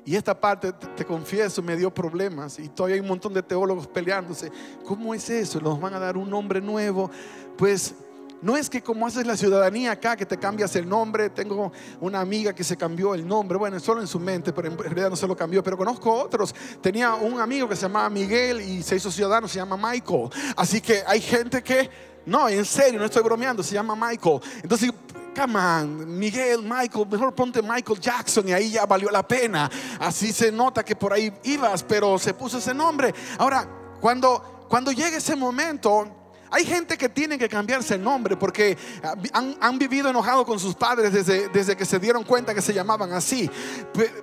[0.05, 2.59] Y esta parte, te, confieso, me dio problemas.
[2.59, 4.51] Y todavía hay un montón de teólogos peleándose.
[4.85, 5.61] ¿Cómo es eso?
[5.61, 7.09] ¿Nos van a dar un nombre nuevo?
[7.57, 7.95] Pues
[8.43, 11.29] no es que como haces la ciudadanía acá, que te cambias el nombre.
[11.29, 11.71] Tengo
[12.01, 13.57] una amiga que se cambió el nombre.
[13.57, 15.63] Bueno, solo en su mente, pero en realidad no se lo cambió.
[15.63, 16.53] Pero conozco otros.
[16.81, 20.29] Tenía un amigo que se llamaba Miguel y se hizo ciudadano, se llama Michael.
[20.57, 21.89] Así que hay gente que,
[22.25, 24.41] no, en serio, no estoy bromeando, se llama Michael.
[24.61, 24.91] Entonces,
[25.33, 29.71] come on, Miguel, Michael, mejor ponte Michael Jackson y ahí ya valió la pena.
[30.01, 33.15] Así se nota que por ahí ibas, pero se puso ese nombre.
[33.37, 33.65] Ahora,
[34.01, 36.22] cuando, cuando llegue ese momento,
[36.53, 39.15] hay gente que tiene que cambiarse el nombre porque ah,
[39.59, 43.11] han, vivido enojados con sus padres desde, desde que se dieron cuenta que se llamaban
[43.11, 43.49] así.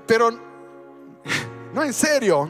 [0.06, 0.30] Pero,
[1.74, 2.48] no en serio,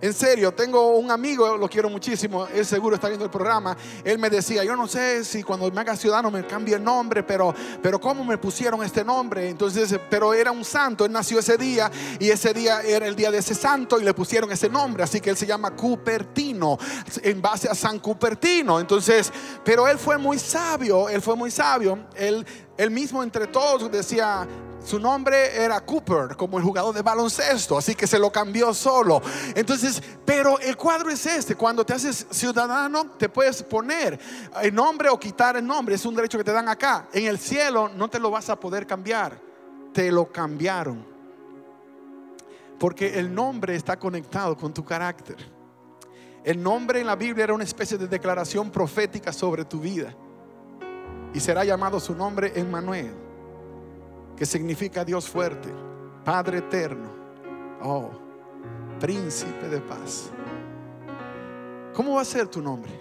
[0.00, 3.76] en serio, tengo un amigo, lo quiero muchísimo, él seguro está viendo el programa.
[4.04, 7.22] Él me decía, yo no sé si cuando me haga ciudadano me cambie el nombre,
[7.22, 9.48] pero, pero ¿cómo me pusieron este nombre?
[9.48, 13.30] Entonces, pero era un santo, él nació ese día y ese día era el día
[13.30, 16.78] de ese santo y le pusieron ese nombre, así que él se llama Cupertino,
[17.22, 18.80] en base a San Cupertino.
[18.80, 19.32] Entonces,
[19.64, 24.46] pero él fue muy sabio, él fue muy sabio, él, él mismo entre todos decía,
[24.86, 29.20] su nombre era Cooper, como el jugador de baloncesto, así que se lo cambió solo.
[29.56, 34.16] Entonces, pero el cuadro es este, cuando te haces ciudadano, te puedes poner
[34.62, 37.08] el nombre o quitar el nombre, es un derecho que te dan acá.
[37.12, 39.36] En el cielo no te lo vas a poder cambiar,
[39.92, 41.04] te lo cambiaron.
[42.78, 45.36] Porque el nombre está conectado con tu carácter.
[46.44, 50.14] El nombre en la Biblia era una especie de declaración profética sobre tu vida.
[51.34, 53.25] Y será llamado su nombre Emmanuel
[54.36, 55.72] que significa Dios fuerte,
[56.24, 57.08] Padre eterno,
[57.82, 58.10] oh,
[59.00, 60.30] príncipe de paz.
[61.94, 62.92] ¿Cómo va a ser tu nombre?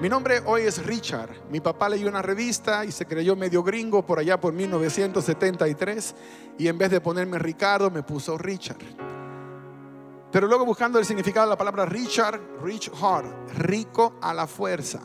[0.00, 1.30] Mi nombre hoy es Richard.
[1.50, 6.14] Mi papá leyó una revista y se creyó medio gringo por allá por 1973
[6.58, 8.82] y en vez de ponerme Ricardo me puso Richard.
[10.32, 15.00] Pero luego buscando el significado de la palabra Richard, rich heart, rico a la fuerza.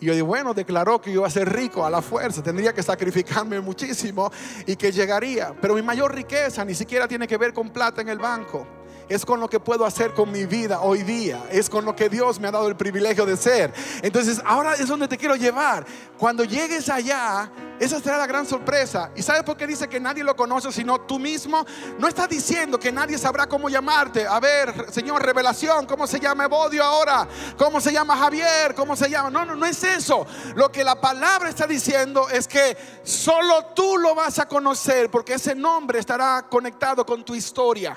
[0.00, 2.72] Y yo digo, bueno, declaró que yo iba a ser rico a la fuerza, tendría
[2.72, 4.30] que sacrificarme muchísimo
[4.66, 5.54] y que llegaría.
[5.60, 8.66] Pero mi mayor riqueza ni siquiera tiene que ver con plata en el banco
[9.08, 12.08] es con lo que puedo hacer con mi vida hoy día, es con lo que
[12.08, 13.72] Dios me ha dado el privilegio de ser.
[14.02, 15.86] Entonces, ahora es donde te quiero llevar.
[16.18, 19.10] Cuando llegues allá, esa será la gran sorpresa.
[19.14, 21.64] ¿Y sabes por qué dice que nadie lo conoce sino tú mismo?
[21.98, 24.26] No está diciendo que nadie sabrá cómo llamarte.
[24.26, 27.28] A ver, Señor, revelación, ¿cómo se llama Evodio ahora?
[27.58, 28.74] ¿Cómo se llama Javier?
[28.74, 29.30] ¿Cómo se llama?
[29.30, 30.26] No, no, no es eso.
[30.54, 35.34] Lo que la palabra está diciendo es que solo tú lo vas a conocer porque
[35.34, 37.96] ese nombre estará conectado con tu historia.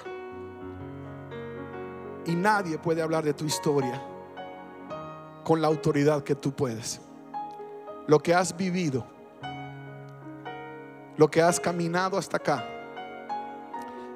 [2.26, 4.02] Y nadie puede hablar de tu historia
[5.44, 7.00] con la autoridad que tú puedes.
[8.08, 9.06] Lo que has vivido,
[11.20, 12.66] lo que has caminado hasta acá,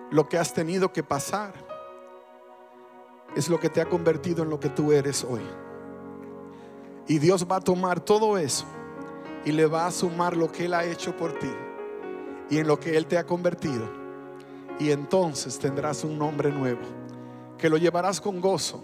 [0.09, 1.53] lo que has tenido que pasar,
[3.35, 5.41] es lo que te ha convertido en lo que tú eres hoy.
[7.05, 8.63] Y Dios va a tomar todo eso
[9.43, 11.51] y le va a sumar lo que Él ha hecho por ti
[12.49, 13.83] y en lo que Él te ha convertido.
[14.79, 16.83] Y entonces tendrás un nombre nuevo
[17.57, 18.81] que lo llevarás con gozo.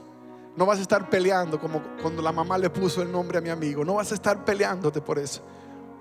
[0.58, 3.50] No vas a estar peleando como cuando la mamá le puso el nombre a mi
[3.50, 3.86] amigo.
[3.86, 5.42] No vas a estar peleándote por eso.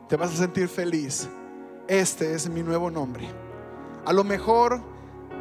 [0.09, 1.29] Te vas a sentir feliz.
[1.89, 3.27] Este es mi nuevo nombre.
[4.05, 4.79] A lo mejor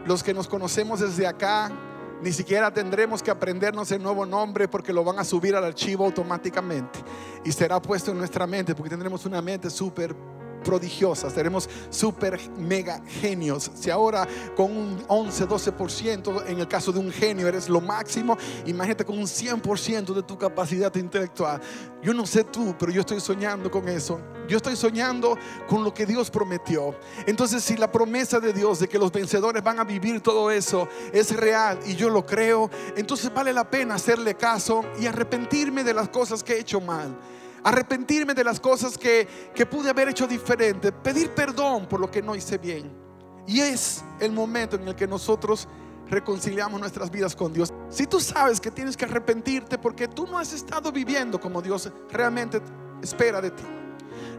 [0.05, 1.69] los que nos conocemos desde acá,
[2.21, 6.05] ni siquiera tendremos que aprendernos el nuevo nombre porque lo van a subir al archivo
[6.05, 6.99] automáticamente
[7.43, 10.15] y será puesto en nuestra mente porque tendremos una mente súper
[10.63, 13.71] prodigiosas, seremos super mega genios.
[13.75, 18.37] Si ahora con un 11, 12% en el caso de un genio eres lo máximo,
[18.65, 21.61] imagínate con un 100% de tu capacidad intelectual.
[22.01, 24.19] Yo no sé tú, pero yo estoy soñando con eso.
[24.47, 25.37] Yo estoy soñando
[25.67, 26.95] con lo que Dios prometió.
[27.25, 30.87] Entonces, si la promesa de Dios de que los vencedores van a vivir todo eso
[31.11, 35.93] es real y yo lo creo, entonces vale la pena hacerle caso y arrepentirme de
[35.93, 37.17] las cosas que he hecho mal
[37.63, 39.27] arrepentirme de las cosas que,
[39.69, 42.91] pude haber hecho diferente, pedir perdón por lo que no hice bien.
[43.45, 45.67] Y es el momento en el que nosotros
[46.09, 47.73] reconciliamos nuestras vidas con Dios.
[47.89, 51.91] Si tú sabes que tienes que arrepentirte porque tú no has estado viviendo como Dios
[52.11, 52.61] realmente
[53.01, 53.63] espera de ti.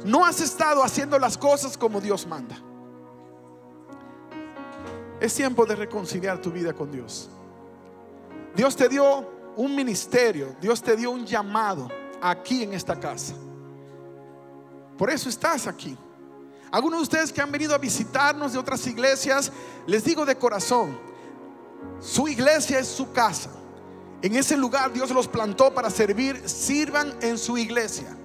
[0.05, 2.57] No has estado haciendo las cosas como Dios manda.
[5.21, 7.29] Es tiempo de reconciliar tu vida con Dios.
[8.55, 11.89] Dios te dio un ministerio, Dios te dio un llamado
[12.21, 13.35] aquí en esta casa.
[14.97, 15.97] Por eso estás aquí.
[16.71, 19.51] Algunos de ustedes que han venido a visitarnos de otras iglesias,
[19.87, 20.99] les digo de corazón,
[22.01, 23.51] su iglesia es su casa.
[24.21, 28.17] En ese lugar Dios los plantó para servir, sirvan en su iglesia.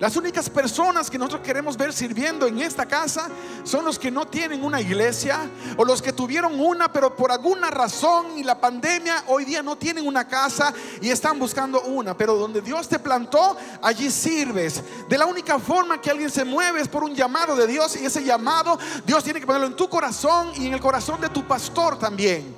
[0.00, 3.28] Las únicas personas que nosotros queremos ver sirviendo en esta casa
[3.62, 7.70] son los que no tienen una iglesia o los que tuvieron una pero por alguna
[7.70, 12.16] razón y la pandemia hoy día no tienen una casa y están buscando una.
[12.16, 14.82] Pero donde Dios te plantó, allí sirves.
[15.08, 18.04] De la única forma que alguien se mueve es por un llamado de Dios y
[18.04, 21.44] ese llamado Dios tiene que ponerlo en tu corazón y en el corazón de tu
[21.44, 22.56] pastor también.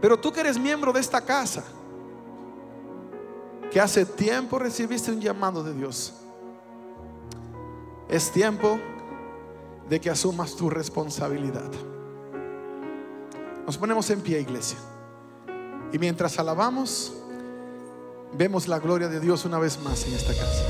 [0.00, 1.62] Pero tú que eres miembro de esta casa,
[3.70, 6.14] que hace tiempo recibiste un llamado de Dios,
[8.08, 8.78] es tiempo
[9.88, 11.70] de que asumas tu responsabilidad.
[13.64, 14.78] Nos ponemos en pie, iglesia.
[15.92, 17.12] Y mientras alabamos,
[18.36, 20.64] vemos la gloria de Dios una vez más en esta casa.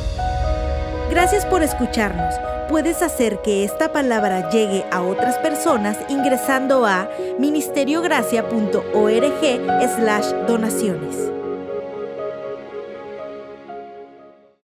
[1.10, 2.34] Gracias por escucharnos.
[2.68, 11.39] Puedes hacer que esta palabra llegue a otras personas ingresando a ministeriogracia.org slash donaciones.